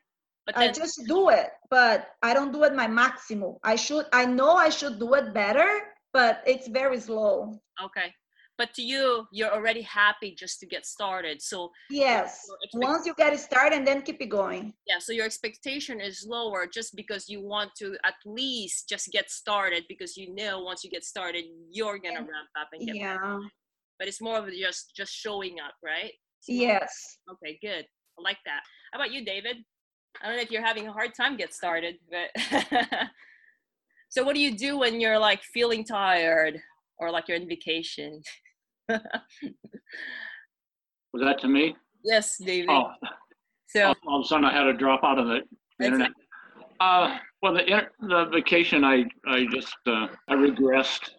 But 0.46 0.58
I 0.58 0.68
just 0.68 1.00
do 1.08 1.30
it, 1.32 1.48
but 1.70 2.12
I 2.22 2.34
don't 2.36 2.52
do 2.52 2.64
it 2.68 2.74
my 2.76 2.86
maximum. 2.86 3.56
I 3.64 3.76
should, 3.80 4.04
I 4.12 4.26
know 4.28 4.52
I 4.52 4.68
should 4.68 5.00
do 5.00 5.14
it 5.14 5.32
better, 5.32 5.70
but 6.12 6.42
it's 6.46 6.68
very 6.68 7.00
slow. 7.00 7.56
okay. 7.80 8.12
But 8.56 8.72
to 8.74 8.82
you, 8.82 9.26
you're 9.32 9.52
already 9.52 9.82
happy 9.82 10.34
just 10.38 10.60
to 10.60 10.66
get 10.66 10.86
started. 10.86 11.42
So 11.42 11.70
Yes. 11.90 12.46
Once 12.74 13.04
you 13.04 13.12
get 13.16 13.32
it 13.32 13.40
started, 13.40 13.76
and 13.78 13.86
then 13.86 14.02
keep 14.02 14.20
it 14.20 14.26
going. 14.30 14.72
yeah, 14.86 14.98
so 15.00 15.12
your 15.12 15.24
expectation 15.24 16.00
is 16.00 16.24
lower 16.28 16.66
just 16.66 16.94
because 16.94 17.28
you 17.28 17.40
want 17.42 17.70
to 17.78 17.96
at 18.04 18.14
least 18.24 18.88
just 18.88 19.10
get 19.10 19.28
started 19.30 19.84
because 19.88 20.16
you 20.16 20.32
know 20.34 20.60
once 20.60 20.84
you 20.84 20.90
get 20.90 21.04
started, 21.04 21.44
you're 21.70 21.98
gonna 21.98 22.20
ramp 22.20 22.50
up 22.60 22.68
and 22.72 22.86
get 22.86 22.94
better. 22.94 23.18
Yeah. 23.24 23.38
But 23.98 24.06
it's 24.08 24.20
more 24.20 24.38
of 24.38 24.48
just 24.52 24.94
just 24.94 25.12
showing 25.12 25.56
up, 25.58 25.74
right? 25.82 26.12
More- 26.48 26.56
Yes. 26.66 27.18
Okay, 27.32 27.58
good. 27.60 27.84
I 28.18 28.22
like 28.22 28.38
that. 28.46 28.62
How 28.92 28.98
about 29.00 29.12
you, 29.12 29.24
David? 29.24 29.56
I 30.22 30.26
don't 30.28 30.36
know 30.36 30.42
if 30.42 30.50
you're 30.52 30.64
having 30.64 30.86
a 30.86 30.92
hard 30.92 31.12
time 31.14 31.36
get 31.36 31.52
started, 31.52 31.96
but 32.08 32.30
so 34.10 34.22
what 34.22 34.34
do 34.36 34.40
you 34.40 34.56
do 34.56 34.78
when 34.78 35.00
you're 35.00 35.18
like 35.18 35.42
feeling 35.42 35.84
tired 35.84 36.60
or 36.98 37.10
like 37.10 37.26
you're 37.26 37.36
in 37.36 37.48
vacation? 37.48 38.22
Was 38.88 39.02
that 41.22 41.38
to 41.40 41.48
me? 41.48 41.76
yes, 42.04 42.36
David. 42.38 42.68
Oh, 42.70 42.90
so 43.68 43.94
all 44.06 44.20
of 44.20 44.24
a 44.24 44.28
sudden 44.28 44.44
I 44.44 44.52
had 44.52 44.64
to 44.64 44.72
drop 44.72 45.02
out 45.04 45.18
of 45.18 45.26
the 45.26 45.40
internet. 45.82 46.10
Uh, 46.80 47.18
well, 47.42 47.54
the 47.54 47.88
the 48.00 48.26
vacation 48.32 48.84
I 48.84 49.04
I 49.26 49.46
just 49.50 49.76
uh, 49.86 50.08
I 50.28 50.34
regressed. 50.34 51.10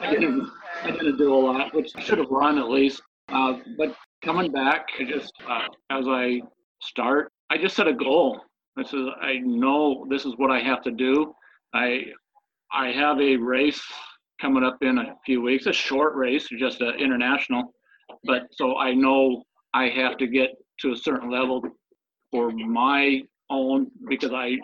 I 0.00 0.10
didn't 0.10 0.50
I 0.82 0.90
didn't 0.90 1.16
do 1.18 1.34
a 1.34 1.36
lot, 1.36 1.74
which 1.74 1.92
I 1.96 2.00
should 2.00 2.18
have 2.18 2.30
run 2.30 2.58
at 2.58 2.68
least. 2.68 3.02
Uh, 3.28 3.58
but 3.76 3.94
coming 4.24 4.50
back, 4.52 4.86
I 4.98 5.04
just 5.04 5.32
uh, 5.48 5.66
as 5.90 6.06
I 6.08 6.40
start, 6.80 7.30
I 7.50 7.58
just 7.58 7.76
set 7.76 7.86
a 7.88 7.94
goal. 7.94 8.40
I 8.78 8.82
said 8.84 9.00
I 9.20 9.38
know 9.38 10.06
this 10.08 10.24
is 10.24 10.34
what 10.38 10.50
I 10.50 10.60
have 10.60 10.82
to 10.82 10.90
do. 10.90 11.34
I 11.74 12.06
I 12.72 12.90
have 12.92 13.20
a 13.20 13.36
race 13.36 13.82
coming 14.42 14.64
up 14.64 14.76
in 14.82 14.98
a 14.98 15.14
few 15.24 15.40
weeks, 15.40 15.66
a 15.66 15.72
short 15.72 16.16
race, 16.16 16.48
just 16.58 16.80
an 16.80 16.96
international. 16.98 17.72
But 18.24 18.48
so 18.50 18.76
I 18.76 18.92
know 18.92 19.44
I 19.72 19.88
have 19.88 20.18
to 20.18 20.26
get 20.26 20.50
to 20.80 20.92
a 20.92 20.96
certain 20.96 21.30
level 21.30 21.62
for 22.32 22.50
my 22.50 23.22
own 23.48 23.86
because 24.08 24.32
I 24.34 24.58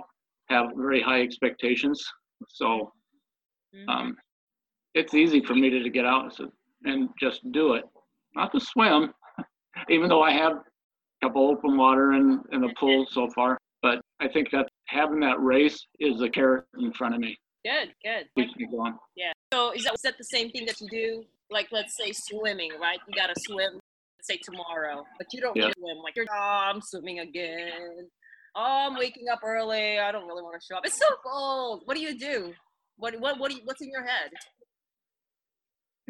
have 0.49 0.71
very 0.77 1.01
high 1.01 1.23
expectations. 1.23 2.05
So 2.49 2.93
mhm. 3.75 3.89
um, 3.89 4.17
it's 4.95 5.15
easy 5.15 5.41
for 5.41 5.55
me 5.55 5.71
to, 5.71 5.83
to 5.83 5.91
get 5.91 6.05
out 6.05 6.39
and, 6.41 6.51
and 6.85 7.09
just 7.21 7.41
do 7.53 7.75
it. 7.75 7.85
Not 8.35 8.53
to 8.53 8.61
swim, 8.61 9.13
even 9.89 10.09
though 10.09 10.23
I 10.23 10.33
have 10.33 10.53
a 10.53 10.63
couple 11.23 11.49
open 11.49 11.77
water 11.77 12.15
in, 12.15 12.43
in 12.53 12.63
the 12.63 12.75
pool 12.79 13.07
so 13.09 13.29
far. 13.31 13.57
But 13.81 14.01
I 14.21 14.27
think 14.27 14.51
that 14.51 14.69
having 14.89 15.21
that 15.21 15.41
race 15.41 15.87
is 16.01 16.19
the 16.19 16.29
carrot 16.29 16.65
in 16.81 16.93
front 16.93 17.15
of 17.15 17.21
me. 17.21 17.39
good, 17.65 17.93
good. 18.03 18.27
Keeps 18.37 18.57
me 18.57 18.67
going. 18.67 18.95
So 19.53 19.73
is 19.73 19.85
that, 19.85 19.95
is 19.95 20.01
that 20.03 20.19
the 20.19 20.25
same 20.25 20.51
thing 20.51 20.67
that 20.67 20.81
you 20.81 20.89
do? 20.89 21.25
Like 21.51 21.69
let's 21.73 21.97
say 21.97 22.13
swimming, 22.13 22.73
right? 22.81 22.99
You 23.09 23.15
gotta 23.15 23.35
swim, 23.39 23.73
let's 23.75 24.29
say 24.29 24.39
tomorrow, 24.45 25.07
but 25.17 25.27
you 25.33 25.41
don't 25.41 25.57
Yeah. 25.57 25.71
swim. 25.79 25.99
Like 25.99 26.17
you're, 26.17 26.27
oh, 26.31 26.37
I'm 26.39 26.81
swimming 26.83 27.21
again. 27.21 28.09
Oh, 28.55 28.89
I'm 28.91 28.97
waking 28.99 29.29
up 29.33 29.41
early. 29.45 29.99
I 29.99 30.13
don't 30.13 30.27
really 30.27 30.43
want 30.43 30.61
to 30.61 30.67
show 30.67 30.77
up. 30.77 30.85
It's 30.87 30.99
so 30.99 31.07
cold. 31.25 31.83
What 31.87 31.97
do 31.97 32.03
you 32.03 32.19
do? 32.19 32.53
What 32.97 33.19
what 33.21 33.39
what 33.39 33.51
do 33.51 33.57
you, 33.57 33.63
what's 33.65 33.81
in 33.81 33.91
your 33.91 34.05
head? 34.05 34.31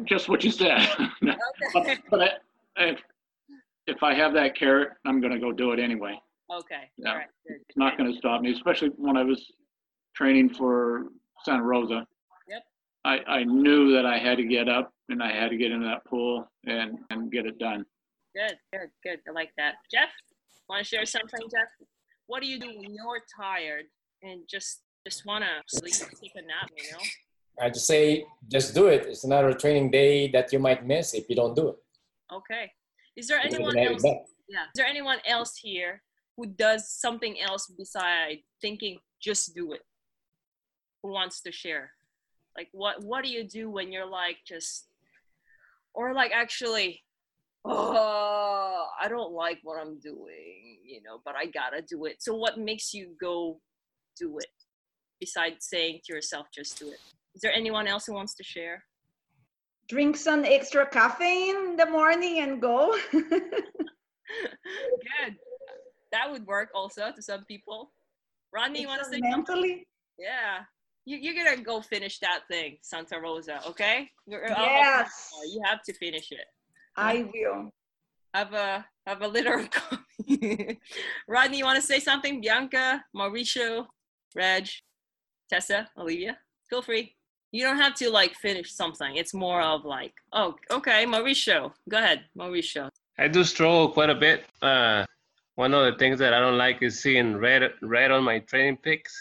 Just 0.05 0.29
what 0.29 0.43
you 0.43 0.51
said. 0.51 0.79
Okay. 1.75 1.97
but 2.09 2.21
I, 2.21 2.29
if, 2.77 2.99
if 3.85 4.01
I 4.01 4.13
have 4.15 4.33
that 4.33 4.55
carrot, 4.57 4.89
I'm 5.05 5.19
going 5.19 5.33
to 5.33 5.39
go 5.39 5.51
do 5.51 5.71
it 5.73 5.79
anyway. 5.79 6.17
okay. 6.51 6.89
Yeah. 6.97 7.09
All 7.09 7.15
right. 7.17 7.27
Good. 7.47 7.57
It's 7.67 7.77
not 7.77 7.97
going 7.97 8.11
to 8.11 8.17
stop 8.17 8.41
me, 8.41 8.51
especially 8.53 8.89
when 8.95 9.17
I 9.17 9.23
was 9.23 9.45
training 10.15 10.49
for 10.53 11.07
Santa 11.43 11.63
Rosa. 11.63 12.07
Yep. 13.15 13.25
I, 13.27 13.31
I 13.39 13.43
knew 13.43 13.93
that 13.93 14.05
I 14.05 14.17
had 14.17 14.37
to 14.37 14.45
get 14.45 14.69
up 14.69 14.91
and 15.09 15.21
I 15.21 15.31
had 15.31 15.49
to 15.49 15.57
get 15.57 15.71
into 15.71 15.85
that 15.87 16.05
pool 16.05 16.45
and, 16.65 16.97
and 17.09 17.31
get 17.31 17.45
it 17.45 17.57
done. 17.59 17.85
Good. 18.35 18.57
Good. 18.71 18.89
Good. 19.03 19.19
I 19.27 19.31
like 19.31 19.51
that. 19.57 19.75
Jeff, 19.91 20.09
want 20.69 20.83
to 20.83 20.87
share 20.87 21.05
something, 21.05 21.41
Jeff? 21.51 21.69
What 22.27 22.41
do 22.41 22.47
you 22.47 22.59
do 22.59 22.67
when 22.67 22.93
you're 22.93 23.21
tired 23.39 23.85
and 24.21 24.41
just 24.49 24.81
just 25.07 25.25
want 25.25 25.43
to 25.43 25.49
sleep, 25.67 25.93
take 26.21 26.31
a 26.35 26.41
nap? 26.41 26.69
You 26.77 26.91
know. 26.91 26.99
I 27.61 27.69
just 27.69 27.87
say, 27.87 28.25
just 28.49 28.73
do 28.73 28.87
it. 28.87 29.05
It's 29.07 29.23
another 29.23 29.53
training 29.53 29.91
day 29.91 30.29
that 30.31 30.53
you 30.53 30.59
might 30.59 30.85
miss 30.85 31.13
if 31.13 31.29
you 31.29 31.35
don't 31.35 31.55
do 31.55 31.69
it. 31.69 31.75
Okay. 32.33 32.71
Is 33.17 33.27
there 33.27 33.37
You're 33.37 33.47
anyone 33.47 33.73
gonna 33.73 33.81
have 33.81 33.91
it 33.91 33.93
else? 33.95 34.03
back. 34.03 34.17
Yeah. 34.47 34.63
Is 34.63 34.71
there 34.75 34.85
anyone 34.85 35.17
else 35.25 35.57
here 35.57 36.01
who 36.37 36.45
does 36.45 36.89
something 36.89 37.39
else 37.41 37.67
beside 37.77 38.37
thinking 38.61 38.99
just 39.21 39.55
do 39.55 39.73
it? 39.73 39.81
Who 41.03 41.11
wants 41.11 41.41
to 41.41 41.51
share? 41.51 41.91
Like 42.59 42.67
what 42.73 43.01
what 43.05 43.23
do 43.23 43.29
you 43.29 43.45
do 43.45 43.69
when 43.69 43.89
you're 43.89 44.05
like 44.05 44.39
just 44.45 44.87
or 45.93 46.13
like 46.13 46.33
actually 46.35 47.01
oh 47.63 48.85
I 49.01 49.07
don't 49.07 49.31
like 49.31 49.59
what 49.63 49.79
I'm 49.79 49.97
doing, 49.97 50.79
you 50.83 51.01
know, 51.01 51.21
but 51.23 51.37
I 51.37 51.45
gotta 51.45 51.81
do 51.81 52.03
it. 52.03 52.21
So 52.21 52.35
what 52.35 52.59
makes 52.59 52.93
you 52.93 53.15
go 53.21 53.61
do 54.19 54.39
it 54.39 54.51
besides 55.21 55.67
saying 55.67 56.01
to 56.03 56.13
yourself 56.13 56.47
just 56.53 56.77
do 56.77 56.89
it? 56.89 56.99
Is 57.33 57.39
there 57.41 57.53
anyone 57.53 57.87
else 57.87 58.05
who 58.05 58.13
wants 58.13 58.33
to 58.35 58.43
share? 58.43 58.83
Drink 59.87 60.17
some 60.17 60.43
extra 60.43 60.85
caffeine 60.85 61.55
in 61.55 61.75
the 61.77 61.85
morning 61.85 62.39
and 62.39 62.61
go. 62.61 62.93
Good. 63.13 63.31
That 66.11 66.29
would 66.29 66.45
work 66.45 66.71
also 66.75 67.09
to 67.15 67.21
some 67.21 67.45
people. 67.45 67.93
Rodney, 68.51 68.81
you 68.81 68.87
want 68.89 68.99
to 68.99 69.05
say 69.05 69.21
something? 69.21 69.29
mentally. 69.29 69.87
Yeah. 70.17 70.65
You, 71.09 71.17
you're 71.17 71.33
going 71.43 71.57
to 71.57 71.63
go 71.63 71.81
finish 71.81 72.19
that 72.19 72.41
thing, 72.47 72.77
Santa 72.81 73.19
Rosa, 73.19 73.59
okay? 73.67 74.09
You're, 74.27 74.47
I'll 74.51 74.55
help 74.55 74.67
you 74.69 74.75
Yes. 74.75 75.31
out. 75.35 75.47
You 75.51 75.61
have 75.65 75.81
to 75.83 75.93
finish 75.93 76.31
it. 76.31 76.45
I 76.95 77.27
will. 77.33 77.71
Have 78.35 78.53
a 78.53 78.85
have 79.07 79.23
a 79.23 79.27
liter 79.27 79.55
of 79.57 79.71
coffee. 79.77 80.79
Rodney, 81.27 81.57
you 81.57 81.65
want 81.65 81.77
to 81.81 81.87
say 81.91 81.99
something? 81.99 82.41
Bianca, 82.41 83.03
Mauricio, 83.15 83.87
Reg, 84.35 84.67
Tessa, 85.49 85.89
Olivia? 85.97 86.37
Feel 86.69 86.83
free. 86.83 87.15
You 87.51 87.63
don't 87.63 87.77
have 87.77 87.95
to 87.95 88.11
like 88.11 88.35
finish 88.35 88.71
something. 88.71 89.15
It's 89.15 89.33
more 89.33 89.61
of 89.63 89.85
like, 89.85 90.13
oh, 90.33 90.53
okay, 90.69 91.05
Mauricio. 91.07 91.71
Go 91.89 91.97
ahead, 91.97 92.25
Mauricio. 92.37 92.89
I 93.17 93.27
do 93.29 93.43
stroll 93.43 93.89
quite 93.91 94.11
a 94.11 94.15
bit. 94.27 94.43
Uh, 94.61 95.05
one 95.55 95.73
of 95.73 95.91
the 95.91 95.97
things 95.97 96.19
that 96.19 96.35
I 96.35 96.39
don't 96.39 96.59
like 96.59 96.83
is 96.83 96.99
seeing 97.01 97.35
red 97.37 97.63
red 97.81 98.11
on 98.11 98.23
my 98.23 98.37
training 98.39 98.77
pics. 98.77 99.13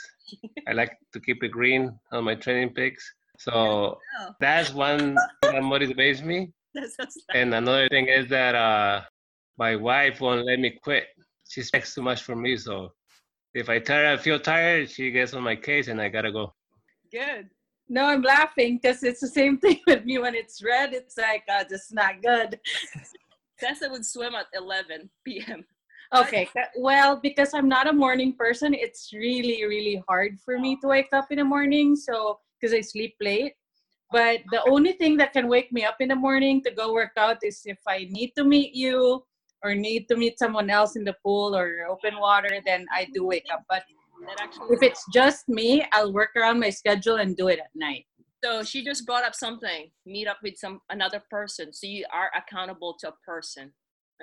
I 0.69 0.73
like 0.73 0.93
to 1.13 1.21
keep 1.21 1.43
it 1.43 1.49
green 1.49 1.99
on 2.13 2.25
my 2.25 2.35
training 2.35 2.75
pics. 2.75 3.13
So 3.39 3.99
Oh, 4.21 4.31
that's 4.41 4.73
one 4.73 5.15
that 5.43 5.63
motivates 5.63 6.23
me. 6.23 6.53
that's, 6.75 6.97
that's 6.97 7.17
And 7.35 7.55
another 7.55 7.89
thing 7.89 8.09
is 8.09 8.29
that 8.29 8.55
uh, 8.55 9.03
my 9.59 9.77
wife 9.77 10.21
won't 10.21 10.45
let 10.45 10.59
me 10.59 10.79
quit. 10.83 11.05
She 11.49 11.61
expects 11.61 11.95
too 11.95 12.03
much 12.03 12.23
from 12.23 12.43
me. 12.43 12.57
So 12.57 12.93
if 13.55 13.69
I 13.69 13.79
tire, 13.79 14.13
I 14.13 14.17
feel 14.17 14.39
tired, 14.39 14.91
she 14.91 15.11
gets 15.11 15.35
on 15.35 15.43
my 15.43 15.57
case 15.57 15.89
and 15.89 16.01
I 16.01 16.09
gotta 16.09 16.33
go. 16.33 16.55
good. 17.11 17.49
No, 17.89 18.05
I'm 18.05 18.23
laughing 18.23 18.79
because 18.81 19.03
it's 19.03 19.21
the 19.21 19.29
same 19.29 19.59
thing 19.63 19.81
with 19.87 20.05
me. 20.05 20.19
When 20.19 20.35
it's 20.35 20.63
red, 20.63 20.93
it's 20.93 21.17
like, 21.17 21.45
uh, 21.49 21.65
this 21.69 21.87
is 21.87 21.93
not 21.93 22.23
good. 22.23 22.61
Tessa 23.59 23.89
would 23.91 24.05
swim 24.05 24.35
at 24.35 24.47
11 24.55 25.11
p.m. 25.25 25.65
Okay. 26.15 26.49
Well, 26.77 27.21
because 27.23 27.53
I'm 27.55 27.69
not 27.69 27.87
a 27.87 27.93
morning 27.93 28.33
person, 28.33 28.73
it's 28.75 29.13
really, 29.13 29.65
really 29.65 30.03
hard 30.09 30.41
for 30.41 30.59
me 30.59 30.79
to 30.81 30.89
wake 30.89 31.13
up 31.13 31.27
in 31.31 31.39
the 31.39 31.45
morning. 31.45 31.97
So, 31.97 32.41
because 32.61 32.75
I 32.75 32.81
sleep 32.81 33.15
late. 33.21 33.55
But 34.11 34.41
the 34.51 34.63
only 34.69 34.93
thing 34.93 35.19
that 35.19 35.35
can 35.35 35.49
wake 35.49 35.71
me 35.71 35.85
up 35.85 35.97
in 36.01 36.09
the 36.09 36.17
morning 36.17 36.63
to 36.65 36.71
go 36.71 36.95
work 36.95 37.13
out 37.19 37.39
is 37.43 37.61
if 37.67 37.79
I 37.87 38.09
need 38.11 38.33
to 38.37 38.45
meet 38.45 38.75
you 38.75 39.23
or 39.63 39.75
need 39.75 40.09
to 40.09 40.17
meet 40.17 40.39
someone 40.39 40.71
else 40.71 40.97
in 40.97 41.05
the 41.05 41.15
pool 41.23 41.55
or 41.55 41.87
open 41.91 42.19
water, 42.19 42.61
then 42.65 42.87
I 42.91 43.07
do 43.13 43.27
wake 43.27 43.45
up. 43.53 43.65
But 43.69 43.83
if 44.71 44.83
it's 44.83 45.05
just 45.13 45.49
me, 45.49 45.85
I'll 45.93 46.13
work 46.13 46.31
around 46.37 46.59
my 46.59 46.71
schedule 46.71 47.17
and 47.17 47.37
do 47.37 47.49
it 47.49 47.59
at 47.59 47.71
night. 47.75 48.07
So 48.43 48.63
she 48.63 48.83
just 48.83 49.05
brought 49.05 49.25
up 49.25 49.35
something. 49.35 49.91
Meet 50.07 50.27
up 50.27 50.39
with 50.43 50.57
some 50.57 50.81
another 50.89 51.23
person. 51.31 51.73
So 51.73 51.87
you 51.87 52.07
are 52.13 52.31
accountable 52.35 52.97
to 53.01 53.09
a 53.09 53.15
person. 53.27 53.73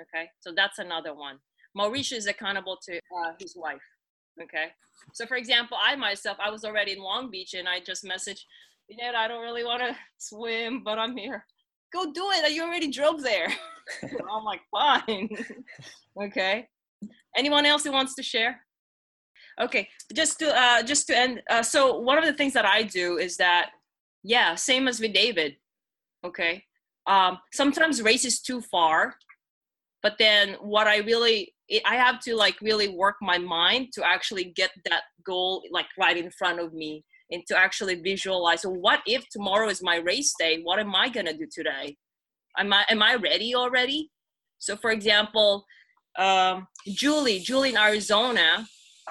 Okay. 0.00 0.26
So 0.40 0.52
that's 0.56 0.78
another 0.78 1.14
one. 1.14 1.38
Mauricio 1.76 2.16
is 2.16 2.26
accountable 2.26 2.78
to 2.88 2.96
uh, 2.96 3.32
his 3.38 3.54
wife. 3.56 3.82
Okay. 4.42 4.68
So 5.14 5.26
for 5.26 5.36
example, 5.36 5.76
I 5.82 5.96
myself, 5.96 6.38
I 6.40 6.50
was 6.50 6.64
already 6.64 6.92
in 6.92 6.98
Long 6.98 7.30
Beach 7.30 7.54
and 7.54 7.68
I 7.68 7.80
just 7.80 8.04
messaged, 8.04 8.42
you 8.88 8.96
know, 8.96 9.12
I 9.16 9.28
don't 9.28 9.42
really 9.42 9.64
want 9.64 9.82
to 9.82 9.96
swim, 10.18 10.82
but 10.84 10.98
I'm 10.98 11.16
here. 11.16 11.44
Go 11.92 12.12
do 12.12 12.30
it. 12.32 12.52
You 12.52 12.64
already 12.64 12.90
drove 12.90 13.22
there. 13.22 13.48
I'm 14.02 14.44
like, 14.44 14.60
fine. 14.70 15.28
okay. 16.22 16.68
Anyone 17.36 17.66
else 17.66 17.84
who 17.84 17.92
wants 17.92 18.14
to 18.14 18.22
share? 18.22 18.60
Okay, 19.58 19.88
just 20.12 20.38
to 20.40 20.54
uh, 20.54 20.82
just 20.82 21.06
to 21.06 21.16
end. 21.16 21.42
Uh, 21.48 21.62
so 21.62 21.98
one 21.98 22.18
of 22.18 22.24
the 22.24 22.32
things 22.34 22.52
that 22.52 22.66
I 22.66 22.82
do 22.82 23.16
is 23.16 23.38
that, 23.38 23.70
yeah, 24.22 24.54
same 24.54 24.86
as 24.86 25.00
with 25.00 25.14
David. 25.14 25.56
Okay, 26.24 26.62
um, 27.06 27.38
sometimes 27.54 28.02
race 28.02 28.26
is 28.26 28.40
too 28.40 28.60
far, 28.60 29.14
but 30.02 30.16
then 30.18 30.56
what 30.60 30.86
I 30.86 30.98
really 30.98 31.54
it, 31.68 31.82
I 31.84 31.96
have 31.96 32.20
to 32.20 32.36
like 32.36 32.56
really 32.60 32.88
work 32.88 33.16
my 33.20 33.38
mind 33.38 33.88
to 33.94 34.06
actually 34.06 34.52
get 34.56 34.70
that 34.88 35.02
goal 35.24 35.62
like 35.70 35.86
right 35.98 36.16
in 36.16 36.30
front 36.30 36.60
of 36.60 36.72
me 36.72 37.04
and 37.30 37.42
to 37.48 37.58
actually 37.58 37.96
visualize. 37.96 38.62
So 38.62 38.70
what 38.70 39.00
if 39.06 39.28
tomorrow 39.30 39.68
is 39.68 39.82
my 39.82 39.96
race 39.96 40.34
day? 40.38 40.60
What 40.62 40.78
am 40.78 40.94
I 40.94 41.08
gonna 41.08 41.36
do 41.36 41.46
today? 41.50 41.96
Am 42.58 42.72
I 42.72 42.84
am 42.88 43.02
I 43.02 43.16
ready 43.16 43.54
already? 43.54 44.10
So 44.58 44.76
for 44.76 44.90
example, 44.90 45.64
um, 46.18 46.66
Julie, 46.86 47.40
Julie 47.40 47.70
in 47.70 47.76
Arizona, 47.76 48.66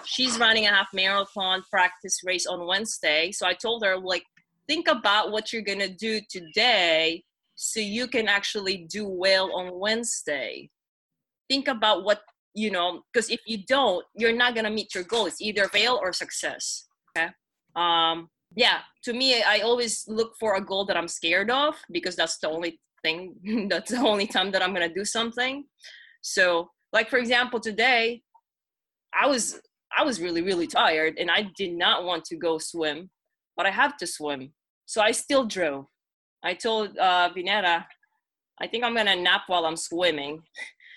she's 0.05 0.39
running 0.39 0.65
a 0.65 0.69
half 0.69 0.87
marathon 0.93 1.63
practice 1.69 2.21
race 2.23 2.47
on 2.47 2.65
Wednesday. 2.65 3.31
So 3.31 3.45
I 3.45 3.53
told 3.53 3.83
her 3.83 3.97
like 3.97 4.23
think 4.67 4.87
about 4.87 5.31
what 5.31 5.51
you're 5.51 5.61
gonna 5.61 5.89
do 5.89 6.21
today 6.29 7.23
so 7.55 7.79
you 7.79 8.07
can 8.07 8.27
actually 8.27 8.85
do 8.89 9.07
well 9.07 9.53
on 9.55 9.79
Wednesday. 9.79 10.69
Think 11.49 11.67
about 11.67 12.03
what 12.03 12.21
you 12.55 12.71
know, 12.71 13.03
because 13.13 13.29
if 13.29 13.41
you 13.45 13.59
don't, 13.67 14.03
you're 14.15 14.35
not 14.35 14.55
gonna 14.55 14.71
meet 14.71 14.95
your 14.95 15.03
goal. 15.03 15.25
It's 15.25 15.41
either 15.41 15.67
fail 15.67 15.99
or 16.01 16.13
success. 16.13 16.87
Okay. 17.15 17.29
Um, 17.75 18.29
yeah, 18.55 18.79
to 19.03 19.13
me, 19.13 19.43
I 19.43 19.59
always 19.59 20.05
look 20.07 20.33
for 20.39 20.55
a 20.55 20.65
goal 20.65 20.85
that 20.85 20.95
I'm 20.95 21.09
scared 21.09 21.51
of 21.51 21.75
because 21.91 22.15
that's 22.15 22.37
the 22.37 22.49
only 22.49 22.79
thing. 23.03 23.67
that's 23.69 23.91
the 23.91 23.97
only 23.97 24.25
time 24.25 24.51
that 24.51 24.63
I'm 24.63 24.73
gonna 24.73 24.93
do 24.93 25.03
something. 25.03 25.65
So, 26.21 26.69
like 26.93 27.09
for 27.09 27.19
example, 27.19 27.59
today, 27.59 28.21
I 29.19 29.27
was 29.27 29.59
I 29.97 30.03
was 30.03 30.21
really 30.21 30.41
really 30.41 30.67
tired 30.67 31.17
and 31.19 31.29
I 31.29 31.51
did 31.57 31.73
not 31.73 32.05
want 32.05 32.23
to 32.25 32.37
go 32.37 32.57
swim, 32.57 33.09
but 33.57 33.65
I 33.65 33.71
have 33.71 33.97
to 33.97 34.07
swim, 34.07 34.53
so 34.85 35.01
I 35.01 35.11
still 35.11 35.45
drove. 35.45 35.85
I 36.41 36.53
told 36.53 36.97
uh, 36.97 37.31
Vinera, 37.35 37.85
I 38.61 38.67
think 38.67 38.85
I'm 38.85 38.95
gonna 38.95 39.15
nap 39.17 39.41
while 39.47 39.65
I'm 39.65 39.77
swimming. 39.77 40.41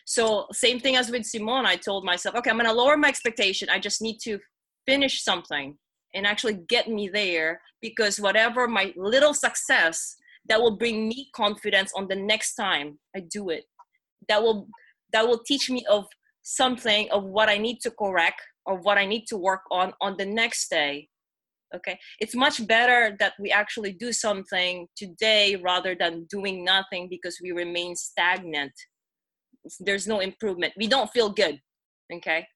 So 0.08 0.46
same 0.52 0.80
thing 0.80 0.96
as 0.96 1.10
with 1.10 1.26
Simone, 1.26 1.66
I 1.66 1.76
told 1.76 2.02
myself, 2.02 2.34
okay, 2.36 2.48
I'm 2.48 2.56
gonna 2.56 2.72
lower 2.72 2.96
my 2.96 3.08
expectation. 3.08 3.68
I 3.68 3.78
just 3.78 4.00
need 4.00 4.16
to 4.22 4.38
finish 4.86 5.22
something 5.22 5.76
and 6.14 6.26
actually 6.26 6.60
get 6.66 6.88
me 6.88 7.10
there 7.12 7.60
because 7.82 8.18
whatever 8.18 8.66
my 8.66 8.94
little 8.96 9.34
success 9.34 10.16
that 10.48 10.62
will 10.62 10.78
bring 10.78 11.08
me 11.08 11.28
confidence 11.36 11.92
on 11.94 12.08
the 12.08 12.16
next 12.16 12.54
time 12.54 12.98
I 13.14 13.20
do 13.30 13.50
it. 13.50 13.64
That 14.30 14.42
will 14.42 14.68
that 15.12 15.28
will 15.28 15.40
teach 15.46 15.68
me 15.68 15.84
of 15.90 16.06
something 16.42 17.10
of 17.10 17.24
what 17.24 17.50
I 17.50 17.58
need 17.58 17.80
to 17.82 17.90
correct 17.90 18.40
or 18.64 18.78
what 18.78 18.96
I 18.96 19.04
need 19.04 19.26
to 19.26 19.36
work 19.36 19.60
on 19.70 19.92
on 20.00 20.16
the 20.16 20.24
next 20.24 20.70
day. 20.70 21.10
Okay, 21.76 21.98
it's 22.18 22.34
much 22.34 22.66
better 22.66 23.14
that 23.20 23.34
we 23.38 23.50
actually 23.50 23.92
do 23.92 24.10
something 24.10 24.88
today 24.96 25.56
rather 25.56 25.94
than 25.94 26.24
doing 26.30 26.64
nothing 26.64 27.08
because 27.10 27.38
we 27.42 27.50
remain 27.50 27.94
stagnant 27.94 28.72
there's 29.80 30.06
no 30.06 30.20
improvement. 30.20 30.72
We 30.76 30.86
don't 30.86 31.10
feel 31.10 31.30
good 31.30 31.60
okay? 32.12 32.46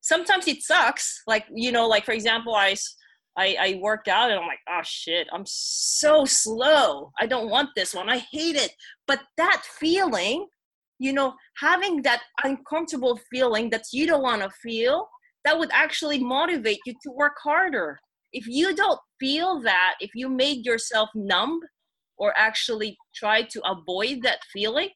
Sometimes 0.00 0.46
it 0.48 0.62
sucks 0.62 1.22
like 1.26 1.44
you 1.52 1.72
know 1.72 1.88
like 1.88 2.04
for 2.04 2.12
example 2.12 2.54
i 2.54 2.74
i, 3.36 3.56
I 3.58 3.78
worked 3.80 4.08
out 4.08 4.30
and 4.30 4.38
i'm 4.38 4.46
like 4.46 4.60
oh 4.68 4.82
shit 4.84 5.26
i'm 5.32 5.44
so 5.46 6.24
slow. 6.24 7.12
I 7.18 7.26
don't 7.26 7.50
want 7.50 7.70
this 7.74 7.94
one. 7.94 8.08
I 8.08 8.18
hate 8.18 8.56
it. 8.56 8.72
But 9.06 9.20
that 9.36 9.62
feeling 9.78 10.46
you 10.98 11.12
know 11.12 11.34
having 11.58 12.02
that 12.02 12.22
uncomfortable 12.44 13.18
feeling 13.30 13.70
that 13.70 13.84
you 13.92 14.06
don't 14.06 14.22
want 14.22 14.42
to 14.42 14.50
feel 14.62 15.08
that 15.44 15.58
would 15.58 15.70
actually 15.72 16.18
motivate 16.22 16.80
you 16.86 16.94
to 17.02 17.10
work 17.12 17.36
harder. 17.42 17.98
If 18.32 18.46
you 18.46 18.74
don't 18.74 19.00
feel 19.20 19.60
that 19.62 19.94
if 20.00 20.10
you 20.14 20.28
made 20.28 20.66
yourself 20.66 21.08
numb 21.14 21.60
or 22.18 22.32
actually 22.36 22.96
try 23.14 23.42
to 23.42 23.62
avoid 23.64 24.22
that 24.22 24.38
feeling 24.52 24.90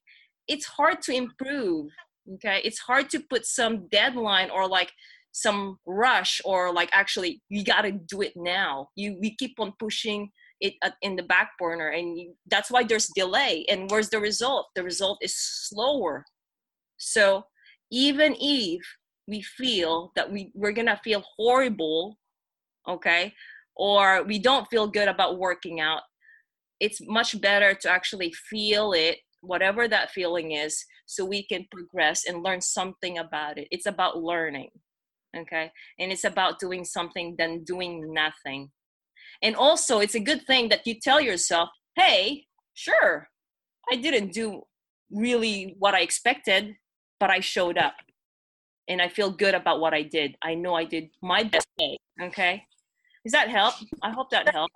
it's 0.49 0.65
hard 0.65 1.01
to 1.03 1.13
improve 1.13 1.89
okay? 2.35 2.61
It's 2.63 2.79
hard 2.79 3.09
to 3.11 3.19
put 3.19 3.45
some 3.45 3.87
deadline 3.87 4.49
or 4.49 4.67
like 4.67 4.91
some 5.31 5.77
rush 5.85 6.41
or 6.43 6.73
like 6.73 6.89
actually 6.91 7.41
you 7.49 7.63
got 7.63 7.81
to 7.81 7.91
do 7.91 8.21
it 8.21 8.33
now. 8.35 8.89
You 8.95 9.17
we 9.19 9.35
keep 9.35 9.59
on 9.59 9.73
pushing 9.79 10.29
it 10.59 10.73
in 11.01 11.15
the 11.15 11.23
back 11.23 11.51
burner 11.57 11.89
and 11.89 12.17
you, 12.17 12.33
that's 12.49 12.69
why 12.69 12.83
there's 12.83 13.09
delay. 13.15 13.65
And 13.69 13.89
where's 13.89 14.09
the 14.09 14.19
result? 14.19 14.67
The 14.75 14.83
result 14.83 15.19
is 15.21 15.35
slower. 15.37 16.25
So 16.97 17.43
even 17.91 18.35
if 18.39 18.81
we 19.27 19.41
feel 19.41 20.11
that 20.15 20.31
we 20.31 20.51
we're 20.55 20.71
gonna 20.71 20.99
feel 21.03 21.23
horrible 21.37 22.17
okay 22.87 23.33
or 23.75 24.23
we 24.23 24.39
don't 24.39 24.67
feel 24.69 24.87
good 24.87 25.07
about 25.07 25.37
working 25.37 25.79
out 25.79 26.01
it's 26.79 26.99
much 27.07 27.39
better 27.39 27.73
to 27.73 27.89
actually 27.89 28.33
feel 28.49 28.93
it 28.93 29.17
whatever 29.41 29.87
that 29.87 30.11
feeling 30.11 30.51
is 30.51 30.83
so 31.05 31.25
we 31.25 31.43
can 31.43 31.65
progress 31.71 32.25
and 32.25 32.43
learn 32.43 32.61
something 32.61 33.17
about 33.17 33.57
it. 33.57 33.67
It's 33.71 33.85
about 33.85 34.21
learning 34.21 34.69
okay? 35.35 35.71
And 35.99 36.11
it's 36.11 36.23
about 36.23 36.59
doing 36.59 36.83
something 36.83 37.35
than 37.37 37.63
doing 37.63 38.13
nothing. 38.13 38.71
And 39.41 39.55
also 39.55 39.99
it's 39.99 40.15
a 40.15 40.19
good 40.19 40.45
thing 40.45 40.69
that 40.69 40.85
you 40.85 40.95
tell 40.99 41.21
yourself 41.21 41.69
hey 41.95 42.45
sure 42.73 43.27
i 43.91 43.95
didn't 43.95 44.31
do 44.31 44.61
really 45.11 45.75
what 45.79 45.93
i 45.95 46.01
expected 46.01 46.75
but 47.19 47.29
i 47.29 47.39
showed 47.39 47.77
up. 47.77 47.95
And 48.87 49.01
i 49.01 49.07
feel 49.07 49.31
good 49.31 49.53
about 49.55 49.79
what 49.79 49.93
i 49.93 50.01
did. 50.01 50.35
I 50.41 50.55
know 50.55 50.73
i 50.75 50.83
did 50.83 51.09
my 51.21 51.43
best 51.43 51.67
day 51.77 51.97
okay? 52.21 52.63
Does 53.23 53.33
that 53.33 53.49
help? 53.49 53.75
I 54.01 54.11
hope 54.11 54.29
that 54.31 54.49
helped 54.49 54.73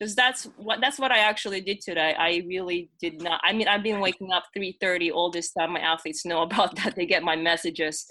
because 0.00 0.14
that's 0.14 0.44
what 0.56 0.80
that's 0.80 0.98
what 0.98 1.12
I 1.12 1.18
actually 1.18 1.60
did 1.60 1.80
today. 1.82 2.14
I 2.18 2.42
really 2.48 2.90
did 3.00 3.22
not. 3.22 3.40
I 3.44 3.52
mean, 3.52 3.68
I've 3.68 3.82
been 3.82 4.00
waking 4.00 4.32
up 4.32 4.44
3:30 4.56 5.12
all 5.12 5.30
this 5.30 5.52
time. 5.52 5.74
My 5.74 5.80
athletes 5.80 6.24
know 6.24 6.42
about 6.48 6.74
that. 6.76 6.96
They 6.96 7.06
get 7.06 7.22
my 7.22 7.36
messages, 7.36 8.06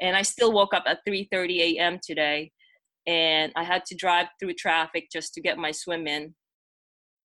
and 0.00 0.16
I 0.16 0.22
still 0.22 0.52
woke 0.52 0.72
up 0.72 0.84
at 0.86 1.00
3:30 1.06 1.76
a.m. 1.76 1.98
today, 2.02 2.52
and 3.06 3.52
I 3.54 3.64
had 3.64 3.84
to 3.86 3.94
drive 3.94 4.28
through 4.40 4.54
traffic 4.54 5.08
just 5.12 5.34
to 5.34 5.42
get 5.42 5.58
my 5.58 5.70
swim 5.70 6.06
in. 6.06 6.34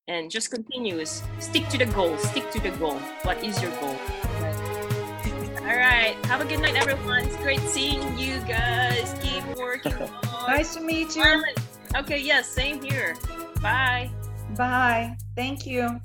And 0.07 0.29
just 0.29 0.51
continuous. 0.51 1.23
Stick 1.39 1.69
to 1.69 1.77
the 1.77 1.85
goal. 1.85 2.17
Stick 2.17 2.49
to 2.51 2.59
the 2.59 2.71
goal. 2.71 2.97
What 3.21 3.41
is 3.43 3.61
your 3.61 3.71
goal? 3.79 3.97
All 5.59 5.77
right. 5.77 6.17
Have 6.25 6.41
a 6.41 6.45
good 6.45 6.59
night, 6.59 6.75
everyone. 6.75 7.23
It's 7.23 7.37
great 7.37 7.61
seeing 7.61 8.17
you 8.17 8.39
guys. 8.41 9.15
Keep 9.21 9.57
working. 9.57 9.93
nice 10.47 10.75
to 10.75 10.81
meet 10.81 11.15
you. 11.15 11.43
Okay. 11.95 12.19
Yes. 12.19 12.47
Same 12.47 12.81
here. 12.81 13.15
Bye. 13.61 14.09
Bye. 14.57 15.17
Thank 15.35 15.65
you. 15.65 15.99